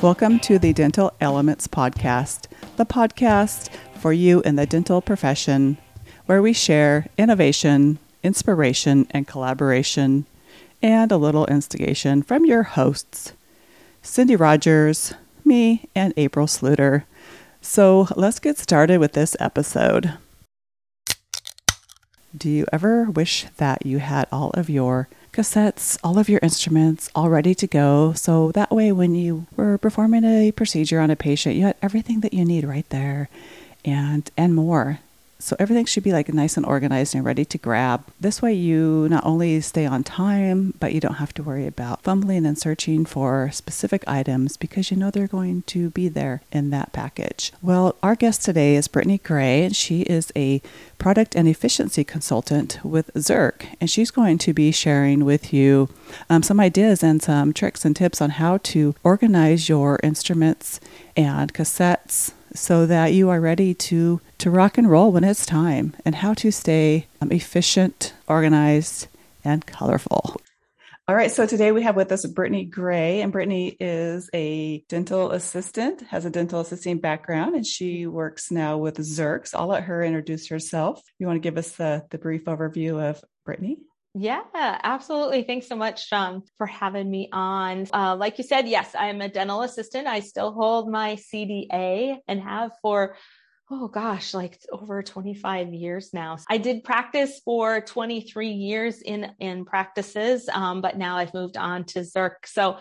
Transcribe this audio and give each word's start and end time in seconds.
Welcome 0.00 0.38
to 0.40 0.60
the 0.60 0.72
Dental 0.72 1.12
Elements 1.20 1.66
Podcast, 1.66 2.46
the 2.76 2.86
podcast 2.86 3.68
for 3.98 4.12
you 4.12 4.40
in 4.42 4.54
the 4.54 4.64
dental 4.64 5.02
profession, 5.02 5.76
where 6.26 6.40
we 6.40 6.52
share 6.52 7.08
innovation, 7.18 7.98
inspiration, 8.22 9.08
and 9.10 9.26
collaboration, 9.26 10.26
and 10.80 11.10
a 11.10 11.16
little 11.16 11.46
instigation 11.46 12.22
from 12.22 12.44
your 12.44 12.62
hosts, 12.62 13.32
Cindy 14.00 14.36
Rogers, 14.36 15.14
me, 15.44 15.88
and 15.96 16.14
April 16.16 16.46
Sluder. 16.46 17.02
So 17.60 18.06
let's 18.14 18.38
get 18.38 18.56
started 18.56 19.00
with 19.00 19.14
this 19.14 19.34
episode. 19.40 20.14
Do 22.36 22.48
you 22.48 22.66
ever 22.72 23.10
wish 23.10 23.46
that 23.56 23.84
you 23.84 23.98
had 23.98 24.28
all 24.30 24.50
of 24.50 24.70
your 24.70 25.08
cassettes, 25.38 25.96
all 26.02 26.18
of 26.18 26.28
your 26.28 26.40
instruments 26.42 27.08
all 27.14 27.30
ready 27.30 27.54
to 27.54 27.66
go. 27.68 28.12
So 28.14 28.50
that 28.52 28.72
way, 28.72 28.90
when 28.90 29.14
you 29.14 29.46
were 29.54 29.78
performing 29.78 30.24
a 30.24 30.50
procedure 30.50 30.98
on 30.98 31.10
a 31.10 31.16
patient, 31.16 31.54
you 31.54 31.62
had 31.62 31.76
everything 31.80 32.20
that 32.20 32.34
you 32.34 32.44
need 32.44 32.64
right 32.64 32.88
there 32.90 33.28
and, 33.84 34.28
and 34.36 34.56
more. 34.56 34.98
So 35.40 35.54
everything 35.60 35.84
should 35.84 36.02
be 36.02 36.12
like 36.12 36.32
nice 36.34 36.56
and 36.56 36.66
organized 36.66 37.14
and 37.14 37.24
ready 37.24 37.44
to 37.44 37.58
grab. 37.58 38.04
This 38.18 38.42
way, 38.42 38.52
you 38.52 39.06
not 39.08 39.24
only 39.24 39.60
stay 39.60 39.86
on 39.86 40.02
time, 40.02 40.74
but 40.80 40.92
you 40.92 41.00
don't 41.00 41.14
have 41.14 41.32
to 41.34 41.44
worry 41.44 41.66
about 41.66 42.02
fumbling 42.02 42.44
and 42.44 42.58
searching 42.58 43.04
for 43.04 43.48
specific 43.52 44.02
items 44.08 44.56
because 44.56 44.90
you 44.90 44.96
know 44.96 45.12
they're 45.12 45.28
going 45.28 45.62
to 45.62 45.90
be 45.90 46.08
there 46.08 46.42
in 46.50 46.70
that 46.70 46.92
package. 46.92 47.52
Well, 47.62 47.94
our 48.02 48.16
guest 48.16 48.44
today 48.44 48.74
is 48.74 48.88
Brittany 48.88 49.18
Gray, 49.18 49.62
and 49.62 49.76
she 49.76 50.02
is 50.02 50.32
a 50.34 50.60
product 50.98 51.36
and 51.36 51.46
efficiency 51.46 52.02
consultant 52.02 52.80
with 52.82 53.14
Zirc, 53.14 53.76
and 53.80 53.88
she's 53.88 54.10
going 54.10 54.38
to 54.38 54.52
be 54.52 54.72
sharing 54.72 55.24
with 55.24 55.52
you 55.52 55.88
um, 56.28 56.42
some 56.42 56.58
ideas 56.58 57.04
and 57.04 57.22
some 57.22 57.52
tricks 57.52 57.84
and 57.84 57.94
tips 57.94 58.20
on 58.20 58.30
how 58.30 58.56
to 58.58 58.96
organize 59.04 59.68
your 59.68 60.00
instruments 60.02 60.80
and 61.16 61.54
cassettes 61.54 62.32
so 62.54 62.86
that 62.86 63.12
you 63.12 63.28
are 63.30 63.40
ready 63.40 63.74
to, 63.74 64.20
to 64.38 64.50
rock 64.50 64.78
and 64.78 64.90
roll 64.90 65.12
when 65.12 65.24
it's 65.24 65.46
time, 65.46 65.94
and 66.04 66.16
how 66.16 66.34
to 66.34 66.50
stay 66.50 67.06
um, 67.20 67.30
efficient, 67.32 68.14
organized, 68.26 69.08
and 69.44 69.66
colorful. 69.66 70.40
All 71.08 71.14
right, 71.14 71.30
so 71.30 71.46
today 71.46 71.72
we 71.72 71.84
have 71.84 71.96
with 71.96 72.12
us 72.12 72.26
Brittany 72.26 72.66
Gray, 72.66 73.22
and 73.22 73.32
Brittany 73.32 73.76
is 73.80 74.28
a 74.34 74.84
dental 74.90 75.30
assistant, 75.30 76.02
has 76.02 76.26
a 76.26 76.30
dental 76.30 76.60
assisting 76.60 76.98
background, 76.98 77.54
and 77.54 77.66
she 77.66 78.06
works 78.06 78.50
now 78.50 78.76
with 78.76 78.98
Zircs. 78.98 79.54
I'll 79.54 79.68
let 79.68 79.84
her 79.84 80.04
introduce 80.04 80.48
herself. 80.48 81.00
You 81.18 81.26
want 81.26 81.36
to 81.36 81.48
give 81.48 81.56
us 81.56 81.70
the, 81.72 82.04
the 82.10 82.18
brief 82.18 82.44
overview 82.44 83.02
of 83.02 83.24
Brittany? 83.46 83.78
Yeah, 84.14 84.42
absolutely. 84.54 85.42
Thanks 85.42 85.68
so 85.68 85.76
much 85.76 86.12
um, 86.12 86.42
for 86.56 86.66
having 86.66 87.10
me 87.10 87.28
on. 87.32 87.86
Uh, 87.92 88.16
like 88.16 88.38
you 88.38 88.44
said, 88.44 88.66
yes, 88.68 88.94
I'm 88.98 89.20
a 89.20 89.28
dental 89.28 89.62
assistant. 89.62 90.06
I 90.06 90.20
still 90.20 90.52
hold 90.52 90.90
my 90.90 91.16
CDA 91.16 92.18
and 92.26 92.40
have 92.40 92.72
for 92.82 93.16
oh 93.70 93.86
gosh, 93.86 94.32
like 94.32 94.58
over 94.72 95.02
25 95.02 95.74
years 95.74 96.14
now. 96.14 96.38
I 96.48 96.56
did 96.56 96.84
practice 96.84 97.40
for 97.44 97.80
23 97.82 98.48
years 98.48 99.02
in 99.02 99.30
in 99.38 99.64
practices, 99.64 100.48
um, 100.52 100.80
but 100.80 100.96
now 100.96 101.16
I've 101.18 101.34
moved 101.34 101.56
on 101.56 101.84
to 101.86 102.00
Zirc. 102.00 102.46
So 102.46 102.78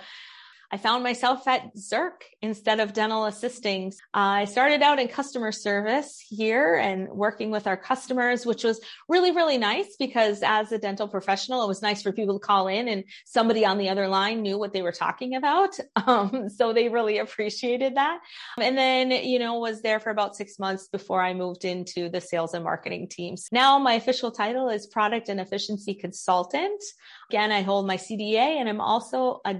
I 0.69 0.77
found 0.77 1.01
myself 1.03 1.47
at 1.47 1.75
Zirc 1.75 2.23
instead 2.41 2.81
of 2.81 2.91
dental 2.91 3.25
assisting. 3.25 3.93
I 4.13 4.45
started 4.45 4.81
out 4.81 4.99
in 4.99 5.07
customer 5.07 5.53
service 5.53 6.19
here 6.27 6.75
and 6.75 7.07
working 7.09 7.51
with 7.51 7.67
our 7.67 7.77
customers, 7.77 8.45
which 8.45 8.65
was 8.65 8.81
really, 9.07 9.31
really 9.31 9.57
nice 9.57 9.95
because 9.97 10.43
as 10.43 10.73
a 10.73 10.77
dental 10.77 11.07
professional, 11.07 11.63
it 11.63 11.67
was 11.67 11.81
nice 11.81 12.01
for 12.01 12.11
people 12.11 12.37
to 12.37 12.45
call 12.45 12.67
in 12.67 12.89
and 12.89 13.05
somebody 13.25 13.65
on 13.65 13.77
the 13.77 13.87
other 13.87 14.09
line 14.09 14.41
knew 14.41 14.57
what 14.57 14.73
they 14.73 14.81
were 14.81 14.91
talking 14.91 15.35
about. 15.35 15.77
Um, 16.07 16.47
so 16.47 16.71
they 16.71 16.87
really 16.87 17.17
appreciated 17.17 17.95
that. 17.95 18.19
And 18.61 18.77
then, 18.77 19.11
you 19.11 19.39
know, 19.39 19.59
was 19.59 19.81
there 19.81 19.99
for 19.99 20.09
about 20.09 20.37
six 20.37 20.57
months 20.57 20.87
before 20.87 21.21
I 21.21 21.33
moved 21.33 21.65
into 21.65 22.07
the 22.07 22.21
sales 22.21 22.53
and 22.53 22.63
marketing 22.63 23.09
teams. 23.09 23.49
Now 23.51 23.77
my 23.77 23.93
official 23.93 24.31
title 24.31 24.69
is 24.69 24.87
product 24.87 25.27
and 25.27 25.41
efficiency 25.41 25.95
consultant. 25.95 26.81
Again, 27.29 27.51
I 27.51 27.61
hold 27.61 27.87
my 27.87 27.97
CDA 27.97 28.37
and 28.37 28.69
I'm 28.69 28.79
also 28.79 29.41
a 29.43 29.53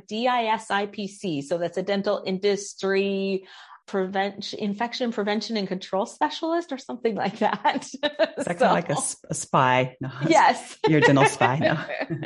So 1.48 1.58
that's 1.58 1.78
a 1.78 1.84
dental 1.84 2.24
industry 2.26 3.46
prevention, 3.88 4.60
infection 4.60 5.12
prevention 5.12 5.58
and 5.58 5.68
control 5.68 6.06
specialist 6.06 6.72
or 6.72 6.78
something 6.78 7.16
like 7.16 7.40
that. 7.40 7.86
Is 8.38 8.46
that 8.46 8.60
so, 8.60 8.66
like 8.66 8.90
a, 8.90 8.98
a 9.30 9.34
spy? 9.34 9.96
No, 10.02 10.12
yes. 10.28 10.78
You're 10.88 11.00
a 11.00 11.02
dental 11.02 11.26
spy 11.26 11.58
now. 11.58 11.86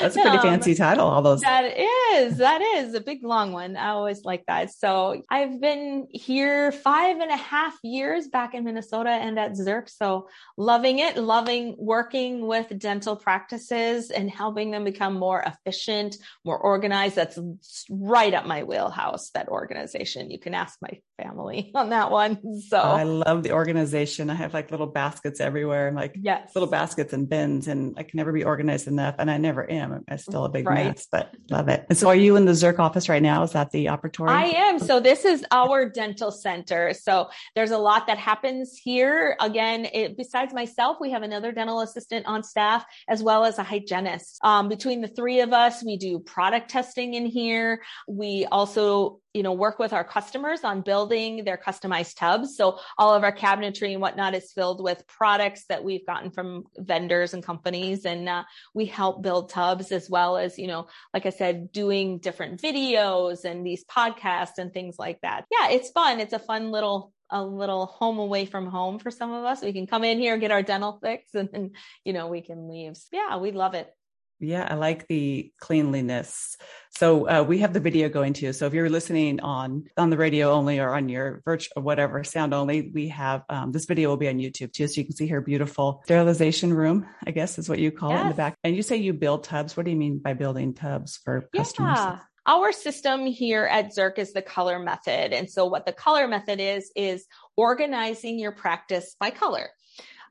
That's 0.00 0.16
a 0.16 0.20
pretty 0.20 0.38
fancy 0.38 0.74
title, 0.74 1.08
all 1.08 1.22
those. 1.22 1.40
That 1.40 1.76
is, 1.76 2.38
that 2.38 2.60
is 2.60 2.94
a 2.94 3.00
big 3.00 3.24
long 3.24 3.52
one. 3.52 3.76
I 3.76 3.88
always 3.88 4.24
like 4.24 4.44
that. 4.46 4.72
So 4.72 5.22
I've 5.30 5.60
been 5.60 6.06
here 6.10 6.70
five 6.70 7.18
and 7.18 7.30
a 7.30 7.36
half 7.36 7.74
years 7.82 8.28
back 8.28 8.54
in 8.54 8.64
Minnesota 8.64 9.10
and 9.10 9.38
at 9.38 9.52
Zirc. 9.52 9.88
So 9.88 10.28
loving 10.56 10.98
it, 10.98 11.16
loving 11.16 11.74
working 11.78 12.46
with 12.46 12.78
dental 12.78 13.16
practices 13.16 14.10
and 14.10 14.30
helping 14.30 14.70
them 14.70 14.84
become 14.84 15.14
more 15.14 15.40
efficient, 15.40 16.16
more 16.44 16.58
organized. 16.58 17.16
That's 17.16 17.38
right 17.90 18.34
up 18.34 18.46
my 18.46 18.64
wheelhouse, 18.64 19.30
that 19.30 19.48
organization. 19.48 20.30
You 20.30 20.38
can 20.38 20.54
ask 20.54 20.78
my 20.82 21.00
family 21.16 21.70
on 21.74 21.90
that 21.90 22.10
one. 22.10 22.60
So 22.68 22.78
I 22.78 23.04
love 23.04 23.42
the 23.42 23.52
organization. 23.52 24.30
I 24.30 24.34
have 24.34 24.54
like 24.54 24.70
little 24.70 24.86
baskets 24.86 25.40
everywhere, 25.40 25.88
I'm 25.88 25.94
like 25.94 26.16
yes. 26.20 26.54
little 26.54 26.68
baskets 26.68 27.12
and 27.12 27.28
bins, 27.28 27.68
and 27.68 27.94
I 27.98 28.02
can 28.02 28.16
never 28.16 28.32
be 28.32 28.44
organized 28.44 28.88
enough. 28.88 29.16
And 29.18 29.30
I 29.30 29.38
never 29.38 29.70
am. 29.70 30.04
I'm 30.08 30.18
still 30.18 30.44
a 30.44 30.48
big 30.48 30.66
right. 30.66 30.86
mess, 30.86 31.06
but 31.10 31.34
love 31.50 31.68
it. 31.68 31.86
And 31.88 31.98
so, 31.98 32.08
are 32.08 32.16
you 32.16 32.36
in 32.36 32.44
the 32.44 32.52
Zirc 32.52 32.78
office 32.78 33.08
right 33.08 33.22
now? 33.22 33.42
Is 33.42 33.52
that 33.52 33.70
the 33.70 33.86
operatory? 33.86 34.30
I 34.30 34.46
am. 34.46 34.78
So 34.78 35.00
this 35.00 35.24
is 35.24 35.44
our 35.50 35.88
dental 35.88 36.30
center. 36.30 36.92
So 36.94 37.28
there's 37.54 37.70
a 37.70 37.78
lot 37.78 38.06
that 38.06 38.18
happens 38.18 38.76
here. 38.76 39.36
Again, 39.40 39.86
it, 39.92 40.16
besides 40.16 40.52
myself, 40.52 40.98
we 41.00 41.10
have 41.10 41.22
another 41.22 41.52
dental 41.52 41.80
assistant 41.80 42.26
on 42.26 42.42
staff 42.42 42.84
as 43.08 43.22
well 43.22 43.44
as 43.44 43.58
a 43.58 43.62
hygienist. 43.62 44.38
Um, 44.42 44.68
between 44.68 45.00
the 45.00 45.08
three 45.08 45.40
of 45.40 45.52
us, 45.52 45.82
we 45.82 45.96
do 45.96 46.18
product 46.18 46.70
testing 46.70 47.14
in 47.14 47.26
here. 47.26 47.82
We 48.08 48.46
also 48.46 49.20
you 49.36 49.42
know, 49.42 49.52
work 49.52 49.78
with 49.78 49.92
our 49.92 50.02
customers 50.02 50.64
on 50.64 50.80
building 50.80 51.44
their 51.44 51.58
customized 51.58 52.16
tubs. 52.16 52.56
So 52.56 52.78
all 52.96 53.12
of 53.12 53.22
our 53.22 53.36
cabinetry 53.36 53.92
and 53.92 54.00
whatnot 54.00 54.34
is 54.34 54.50
filled 54.50 54.82
with 54.82 55.06
products 55.06 55.66
that 55.68 55.84
we've 55.84 56.06
gotten 56.06 56.30
from 56.30 56.64
vendors 56.78 57.34
and 57.34 57.42
companies. 57.44 58.06
And 58.06 58.26
uh, 58.30 58.44
we 58.72 58.86
help 58.86 59.22
build 59.22 59.50
tubs 59.50 59.92
as 59.92 60.08
well 60.08 60.38
as, 60.38 60.58
you 60.58 60.68
know, 60.68 60.86
like 61.12 61.26
I 61.26 61.30
said, 61.30 61.70
doing 61.70 62.18
different 62.18 62.62
videos 62.62 63.44
and 63.44 63.64
these 63.64 63.84
podcasts 63.84 64.56
and 64.56 64.72
things 64.72 64.96
like 64.98 65.20
that. 65.20 65.44
Yeah, 65.50 65.68
it's 65.68 65.90
fun. 65.90 66.18
It's 66.18 66.32
a 66.32 66.38
fun 66.38 66.70
little 66.70 67.12
a 67.28 67.44
little 67.44 67.86
home 67.86 68.18
away 68.20 68.46
from 68.46 68.66
home 68.66 69.00
for 69.00 69.10
some 69.10 69.32
of 69.32 69.44
us. 69.44 69.60
We 69.60 69.74
can 69.74 69.86
come 69.86 70.04
in 70.04 70.18
here, 70.18 70.38
get 70.38 70.52
our 70.52 70.62
dental 70.62 70.98
fix, 71.02 71.34
and 71.34 71.48
then, 71.52 71.72
you 72.04 72.12
know, 72.14 72.28
we 72.28 72.40
can 72.40 72.68
leave. 72.68 72.96
Yeah, 73.12 73.36
we 73.36 73.50
love 73.50 73.74
it. 73.74 73.92
Yeah, 74.38 74.66
I 74.68 74.74
like 74.74 75.08
the 75.08 75.50
cleanliness. 75.60 76.56
So 76.90 77.28
uh, 77.28 77.42
we 77.42 77.58
have 77.58 77.72
the 77.72 77.80
video 77.80 78.08
going 78.08 78.34
too. 78.34 78.52
So 78.52 78.66
if 78.66 78.74
you're 78.74 78.90
listening 78.90 79.40
on 79.40 79.84
on 79.96 80.10
the 80.10 80.16
radio 80.16 80.50
only 80.50 80.78
or 80.78 80.94
on 80.94 81.08
your 81.08 81.40
virtual 81.44 81.82
whatever 81.82 82.22
sound 82.22 82.52
only, 82.52 82.90
we 82.94 83.08
have 83.08 83.44
um, 83.48 83.72
this 83.72 83.86
video 83.86 84.10
will 84.10 84.16
be 84.16 84.28
on 84.28 84.36
YouTube 84.38 84.72
too, 84.72 84.88
so 84.88 85.00
you 85.00 85.06
can 85.06 85.16
see 85.16 85.28
her 85.28 85.40
beautiful 85.40 86.02
sterilization 86.04 86.72
room. 86.72 87.06
I 87.26 87.30
guess 87.30 87.58
is 87.58 87.68
what 87.68 87.78
you 87.78 87.90
call 87.90 88.10
yes. 88.10 88.18
it 88.18 88.22
in 88.22 88.28
the 88.28 88.34
back. 88.34 88.56
And 88.62 88.76
you 88.76 88.82
say 88.82 88.96
you 88.96 89.14
build 89.14 89.44
tubs. 89.44 89.76
What 89.76 89.84
do 89.86 89.90
you 89.90 89.96
mean 89.96 90.18
by 90.18 90.34
building 90.34 90.74
tubs 90.74 91.18
for 91.24 91.48
customers? 91.54 91.96
Yeah. 91.96 92.18
Our 92.48 92.70
system 92.70 93.26
here 93.26 93.64
at 93.64 93.92
Zirc 93.92 94.18
is 94.18 94.32
the 94.32 94.42
color 94.42 94.78
method. 94.78 95.32
And 95.32 95.50
so 95.50 95.66
what 95.66 95.84
the 95.84 95.92
color 95.92 96.28
method 96.28 96.60
is, 96.60 96.92
is 96.94 97.26
organizing 97.56 98.38
your 98.38 98.52
practice 98.52 99.16
by 99.18 99.30
color. 99.30 99.68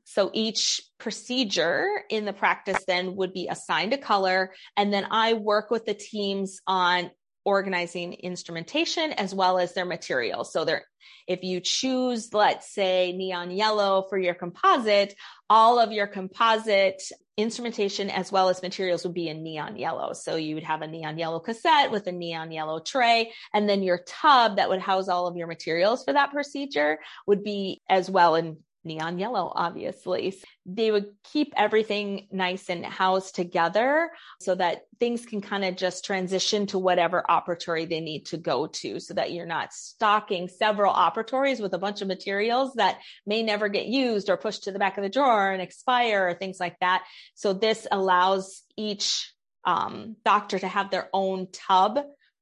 So 0.08 0.30
each 0.32 0.80
procedure 0.98 1.88
in 2.08 2.26
the 2.26 2.32
practice 2.32 2.82
then 2.86 3.16
would 3.16 3.32
be 3.32 3.48
assigned 3.48 3.92
a 3.92 3.98
color. 3.98 4.52
And 4.76 4.92
then 4.92 5.08
I 5.10 5.32
work 5.32 5.68
with 5.70 5.84
the 5.84 5.94
teams 5.94 6.60
on 6.64 7.10
organizing 7.44 8.12
instrumentation 8.12 9.12
as 9.12 9.34
well 9.34 9.58
as 9.58 9.74
their 9.74 9.84
materials. 9.84 10.52
So 10.52 10.64
there, 10.64 10.84
if 11.26 11.42
you 11.42 11.60
choose, 11.60 12.32
let's 12.32 12.72
say 12.72 13.12
neon 13.16 13.50
yellow 13.50 14.06
for 14.08 14.16
your 14.16 14.34
composite, 14.34 15.14
all 15.50 15.80
of 15.80 15.90
your 15.90 16.06
composite 16.06 17.02
instrumentation 17.36 18.08
as 18.08 18.30
well 18.30 18.48
as 18.48 18.62
materials 18.62 19.04
would 19.04 19.14
be 19.14 19.28
in 19.28 19.42
neon 19.42 19.76
yellow. 19.76 20.12
So 20.12 20.36
you 20.36 20.54
would 20.54 20.64
have 20.64 20.82
a 20.82 20.86
neon 20.86 21.18
yellow 21.18 21.40
cassette 21.40 21.90
with 21.90 22.06
a 22.06 22.12
neon 22.12 22.52
yellow 22.52 22.78
tray. 22.78 23.32
And 23.52 23.68
then 23.68 23.82
your 23.82 24.02
tub 24.06 24.56
that 24.56 24.68
would 24.68 24.80
house 24.80 25.08
all 25.08 25.26
of 25.26 25.36
your 25.36 25.48
materials 25.48 26.04
for 26.04 26.12
that 26.12 26.30
procedure 26.30 26.98
would 27.26 27.42
be 27.42 27.82
as 27.90 28.08
well 28.08 28.36
in 28.36 28.58
neon 28.86 29.18
yellow, 29.18 29.52
obviously. 29.54 30.40
They 30.64 30.90
would 30.90 31.08
keep 31.24 31.52
everything 31.56 32.28
nice 32.30 32.70
and 32.70 32.84
housed 32.84 33.34
together 33.34 34.10
so 34.40 34.54
that 34.54 34.82
things 34.98 35.26
can 35.26 35.40
kind 35.40 35.64
of 35.64 35.76
just 35.76 36.04
transition 36.04 36.66
to 36.68 36.78
whatever 36.78 37.24
operatory 37.28 37.88
they 37.88 38.00
need 38.00 38.26
to 38.26 38.36
go 38.36 38.68
to 38.68 39.00
so 39.00 39.14
that 39.14 39.32
you're 39.32 39.44
not 39.44 39.72
stocking 39.72 40.48
several 40.48 40.94
operatories 40.94 41.60
with 41.60 41.74
a 41.74 41.78
bunch 41.78 42.00
of 42.00 42.08
materials 42.08 42.74
that 42.74 42.98
may 43.26 43.42
never 43.42 43.68
get 43.68 43.86
used 43.86 44.30
or 44.30 44.36
pushed 44.36 44.64
to 44.64 44.72
the 44.72 44.78
back 44.78 44.96
of 44.96 45.02
the 45.02 45.10
drawer 45.10 45.50
and 45.50 45.60
expire 45.60 46.28
or 46.28 46.34
things 46.34 46.58
like 46.58 46.78
that. 46.80 47.04
So 47.34 47.52
this 47.52 47.86
allows 47.90 48.62
each 48.76 49.32
um, 49.64 50.16
doctor 50.24 50.58
to 50.58 50.68
have 50.68 50.90
their 50.90 51.10
own 51.12 51.48
tub 51.52 51.98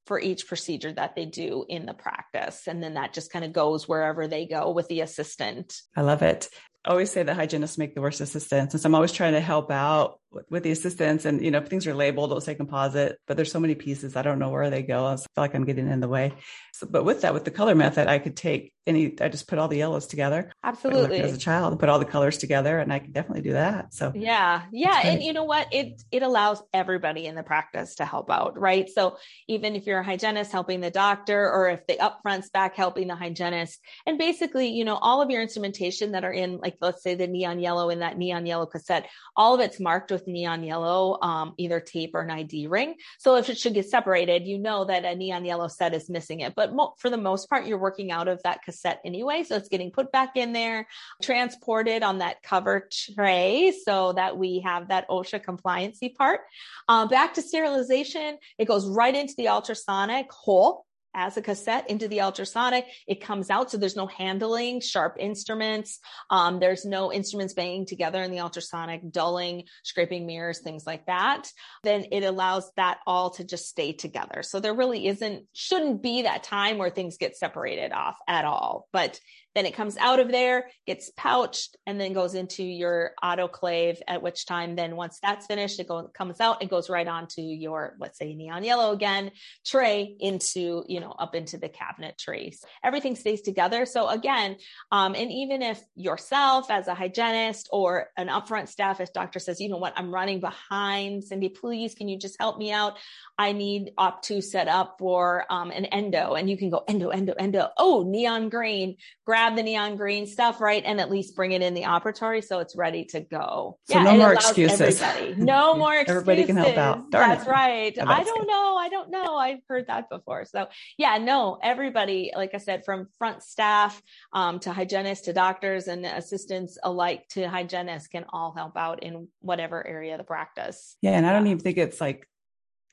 for 0.07 0.21
each 0.21 0.47
procedure 0.47 0.93
that 0.93 1.17
they 1.17 1.25
do 1.25 1.65
in 1.69 1.87
the 1.87 1.95
practice. 1.95 2.67
And 2.67 2.83
then 2.83 2.95
that 2.95 3.13
just 3.13 3.33
kind 3.33 3.45
of 3.45 3.53
goes 3.53 3.89
wherever 3.89 4.29
they 4.29 4.47
go 4.47 4.71
with 4.71 4.89
the 4.89 5.01
assistant. 5.01 5.75
I 5.97 6.03
love 6.03 6.23
it. 6.23 6.49
I 6.85 6.91
always 6.91 7.11
say 7.11 7.23
that 7.23 7.35
hygienists 7.35 7.79
make 7.79 7.95
the 7.95 8.03
worst 8.03 8.21
assistants. 8.21 8.75
And 8.75 8.81
so 8.81 8.87
I'm 8.87 8.95
always 8.95 9.13
trying 9.13 9.33
to 9.33 9.41
help 9.41 9.71
out 9.71 10.21
with 10.51 10.63
the 10.63 10.71
assistants 10.71 11.25
and 11.25 11.43
you 11.43 11.51
know 11.51 11.59
if 11.59 11.69
things 11.69 11.87
are 11.87 11.95
labeled 11.95 12.31
it'll 12.31 12.41
say 12.41 12.55
composite 12.55 13.19
but 13.27 13.37
there's 13.37 13.53
so 13.53 13.61
many 13.61 13.75
pieces 13.75 14.17
i 14.17 14.23
don't 14.23 14.39
know 14.39 14.51
where 14.51 14.71
they 14.71 14.83
go. 14.83 15.07
I 15.07 15.17
feel 15.17 15.27
like 15.37 15.55
i'm 15.55 15.65
getting 15.65 15.89
in 15.89 16.01
the 16.01 16.09
way. 16.09 16.33
So, 16.73 16.87
but 16.91 17.05
with 17.05 17.23
that 17.23 17.35
with 17.35 17.45
the 17.45 17.51
color 17.51 17.75
method 17.75 18.09
i 18.09 18.19
could 18.19 18.37
take 18.37 18.73
any 18.87 19.19
i 19.21 19.29
just 19.29 19.49
put 19.49 19.59
all 19.59 19.69
the 19.69 19.77
yellows 19.77 20.07
together. 20.07 20.53
Absolutely. 20.63 21.21
as 21.21 21.35
a 21.35 21.39
child 21.39 21.79
put 21.79 21.89
all 21.89 21.99
the 21.99 22.05
colors 22.05 22.39
together 22.39 22.79
and 22.79 22.93
i 22.93 22.99
can 22.99 23.13
definitely 23.13 23.43
do 23.43 23.53
that. 23.53 23.95
So 23.95 24.13
yeah. 24.15 24.63
Yeah 24.73 25.01
and 25.05 25.23
you 25.23 25.33
know 25.33 25.45
what? 25.45 25.69
It 25.73 26.03
it 26.11 26.23
allows 26.23 26.63
everybody 26.73 27.27
in 27.27 27.35
the 27.35 27.43
practice 27.43 27.97
to 27.97 28.05
help 28.05 28.31
out 28.31 28.59
right? 28.59 28.89
So 28.89 29.17
even 29.49 29.77
if 29.77 29.87
you're 29.87 30.01
a 30.01 30.05
hygienist 30.05 30.53
helping 30.53 30.81
the 30.81 30.91
doctor 30.91 31.51
or 31.51 31.71
if 31.71 31.87
the 31.87 31.97
upfront's 31.97 32.51
back 32.51 32.75
helping 32.75 33.09
the 33.09 33.17
hygienist 33.17 33.81
and 34.07 34.19
basically 34.19 34.69
you 34.69 34.85
know 34.85 34.97
all 34.97 35.23
of 35.23 35.31
your 35.31 35.43
instrumentation 35.43 36.13
that 36.13 36.25
are 36.25 36.33
in 36.33 36.59
like 36.59 36.77
let's 36.81 37.03
say 37.03 37.15
the 37.15 37.27
neon 37.27 37.59
yellow 37.61 37.91
in 37.91 38.01
that 38.01 38.19
neon 38.19 38.47
yellow 38.47 38.67
cassette 38.67 39.09
all 39.37 39.55
of 39.55 39.61
it's 39.61 39.81
marked 39.81 40.11
with 40.11 40.24
with 40.25 40.33
neon 40.33 40.63
yellow, 40.63 41.19
um, 41.21 41.55
either 41.59 41.81
tape 41.81 42.15
or 42.15 42.21
an 42.21 42.31
ID 42.31 42.67
ring. 42.67 42.95
So 43.19 43.37
if 43.37 43.49
it 43.49 43.59
should 43.59 43.75
get 43.75 43.89
separated, 43.89 44.47
you 44.47 44.59
know 44.59 44.85
that 44.85 45.05
a 45.05 45.15
neon 45.15 45.45
yellow 45.45 45.69
set 45.69 45.95
is 45.95 46.09
missing 46.09 46.41
it. 46.41 46.55
But 46.55 46.75
mo- 46.75 46.95
for 46.99 47.11
the 47.11 47.17
most 47.17 47.49
part, 47.49 47.67
you're 47.67 47.79
working 47.79 48.11
out 48.11 48.29
of 48.29 48.43
that 48.45 48.63
cassette 48.63 49.01
anyway. 49.05 49.45
So 49.45 49.57
it's 49.57 49.69
getting 49.69 49.91
put 49.91 50.13
back 50.13 50.37
in 50.37 50.53
there, 50.53 50.87
transported 51.23 52.03
on 52.03 52.19
that 52.19 52.43
cover 52.43 52.89
tray 52.91 53.73
so 53.85 54.13
that 54.13 54.37
we 54.37 54.61
have 54.61 54.89
that 54.89 55.09
OSHA 55.09 55.45
compliancy 55.45 56.15
part. 56.15 56.41
Uh, 56.89 57.07
back 57.07 57.35
to 57.35 57.43
sterilization, 57.43 58.39
it 58.59 58.67
goes 58.67 58.87
right 58.87 59.15
into 59.15 59.35
the 59.37 59.49
ultrasonic 59.49 60.31
hole 60.31 60.87
as 61.15 61.37
a 61.37 61.43
cassette 61.43 61.89
into 61.89 62.09
the 62.09 62.21
ultrasonic. 62.21 62.87
It 63.07 63.21
comes 63.21 63.51
out. 63.51 63.71
So 63.71 63.79
there's 63.79 63.97
no 63.97 64.07
handling, 64.07 64.81
sharp 64.81 65.17
instruments. 65.19 66.01
Um, 66.31 66.61
there's 66.61 66.85
no 66.85 67.13
instruments 67.13 67.55
banging 67.55 67.87
together 67.87 68.23
in 68.23 68.31
the 68.31 68.41
ultrasonic, 68.41 69.11
dulling, 69.11 69.65
scraping 69.83 70.27
mirrors, 70.27 70.61
things 70.61 70.87
like 70.87 71.07
that. 71.07 71.51
Then 71.83 72.07
it 72.13 72.25
allows 72.25 72.71
that 72.77 72.99
all 73.07 73.31
to 73.31 73.45
just 73.45 73.69
stay 73.69 73.93
together. 73.93 74.43
So 74.43 74.61
there 74.61 74.75
really 74.75 75.07
isn't, 75.07 75.45
shouldn't 75.53 76.03
be 76.03 76.23
that 76.23 76.43
time 76.43 76.79
where 76.79 76.91
things 76.91 77.17
get 77.17 77.37
separated 77.37 77.93
off 77.93 78.17
at 78.29 78.45
all. 78.45 78.89
But 78.93 79.21
then 79.55 79.67
it 79.67 79.75
comes 79.75 79.97
out 79.97 80.21
of 80.21 80.31
there, 80.31 80.69
gets 80.87 81.11
pouched, 81.17 81.77
and 81.87 82.01
then 82.01 82.13
goes 82.13 82.35
into 82.35 82.63
your 82.63 83.13
autoclave. 83.23 83.99
At 84.09 84.23
which 84.23 84.47
time, 84.47 84.77
then 84.77 84.97
once 84.97 85.19
that's 85.23 85.47
finished, 85.47 85.81
it 85.81 85.89
goes 85.89 86.09
comes 86.15 86.41
out. 86.41 86.63
It 86.63 86.71
goes 86.71 86.91
right 86.91 87.07
onto 87.07 87.43
your, 87.43 87.97
let's 87.99 88.19
say, 88.19 88.35
neon 88.35 88.65
yellow 88.65 88.93
again 88.93 89.31
tray 89.65 90.17
into 90.21 90.85
you 90.89 91.01
know 91.01 91.13
up 91.13 91.35
into 91.35 91.59
the 91.59 91.69
cabinet 91.69 92.19
trays. 92.19 92.65
Everything 92.83 93.17
stays 93.17 93.43
together. 93.43 93.87
So 93.87 94.09
again, 94.09 94.57
um, 94.91 95.15
and 95.15 95.31
even 95.31 95.63
if 95.63 95.81
yourself 95.95 96.71
as 96.71 96.89
a 96.89 96.95
hygienist 96.95 97.69
or 97.73 98.09
an 98.17 98.29
upfront 98.29 98.69
staff, 98.69 99.01
if 99.01 99.13
doctor 99.13 99.39
says, 99.39 99.61
you 99.61 99.69
know 99.69 99.79
what, 99.79 99.95
I'm 99.97 100.13
running 100.13 100.41
behind, 100.41 101.25
Cindy, 101.25 101.49
please, 101.49 101.95
can 101.95 102.09
you 102.09 102.19
just 102.19 102.37
help 102.39 102.59
me 102.59 102.73
out? 102.73 102.99
I 103.39 103.53
need 103.53 103.93
Op2 103.99 104.43
set 104.43 104.69
up 104.69 104.97
for 104.99 105.45
um, 105.51 105.71
an 105.71 105.87
endo, 105.87 106.35
and 106.35 106.49
you 106.49 106.57
can 106.57 106.71
go 106.71 106.85
endo, 106.89 107.09
endo, 107.09 107.33
endo. 107.35 107.69
Oh, 107.79 108.05
neon 108.07 108.49
green. 108.49 108.97
Grab 109.25 109.44
grab 109.45 109.57
the 109.57 109.63
neon 109.63 109.97
green 109.97 110.27
stuff, 110.27 110.61
right? 110.61 110.83
And 110.85 111.01
at 111.01 111.11
least 111.11 111.37
bring 111.37 111.53
it 111.53 111.63
in 111.63 111.75
the 111.75 111.83
operatory 111.83 112.43
so 112.43 112.61
it's 112.61 112.77
ready 112.77 113.05
to 113.07 113.21
go. 113.21 113.79
So 113.85 113.99
yeah, 113.99 114.05
no 114.05 114.17
more 114.17 114.33
excuses. 114.33 115.01
Everybody. 115.01 115.43
No 115.43 115.75
more 115.77 115.95
excuses. 115.95 116.23
everybody 116.23 116.45
can 116.45 116.57
help 116.57 116.77
out. 116.77 117.11
Darn 117.11 117.31
that's 117.31 117.47
it. 117.47 117.51
right. 117.51 117.95
Oh, 118.01 118.07
that's 118.07 118.21
I 118.21 118.25
don't 118.25 118.41
good. 118.41 118.49
know. 118.49 118.77
I 118.77 118.89
don't 118.89 119.11
know. 119.11 119.37
I've 119.37 119.61
heard 119.69 119.87
that 119.89 120.09
before. 120.09 120.45
So 120.47 120.69
yeah, 120.97 121.19
no, 121.19 121.59
everybody, 121.63 122.33
like 122.35 122.55
I 122.55 122.59
said, 122.59 122.85
from 122.85 123.09
front 123.19 123.43
staff 123.43 124.01
um, 124.33 124.61
to 124.61 124.73
hygienists 124.73 125.23
to 125.23 125.33
doctors 125.33 125.89
and 125.89 126.05
assistants 126.07 126.79
alike 126.83 127.29
to 127.31 127.49
hygienists 127.49 128.09
can 128.09 128.25
all 128.31 128.55
help 128.57 128.77
out 128.77 129.03
in 129.03 129.29
whatever 129.41 129.87
area 129.87 130.15
of 130.15 130.19
the 130.19 130.25
practice. 130.25 130.97
Yeah. 131.03 131.13
And 131.13 131.27
I 131.27 131.33
don't 131.33 131.47
even 131.47 131.61
think 131.61 131.79
it's 131.79 132.01
like 132.01 132.27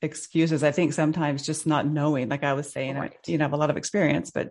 excuses. 0.02 0.62
I 0.62 0.72
think 0.72 0.92
sometimes 0.92 1.46
just 1.46 1.66
not 1.66 1.86
knowing, 1.86 2.28
like 2.28 2.44
I 2.44 2.52
was 2.52 2.70
saying, 2.70 2.96
right. 2.96 3.12
I, 3.12 3.30
you 3.30 3.38
know, 3.38 3.44
have 3.44 3.52
a 3.52 3.56
lot 3.56 3.70
of 3.70 3.76
experience, 3.76 4.30
but 4.30 4.50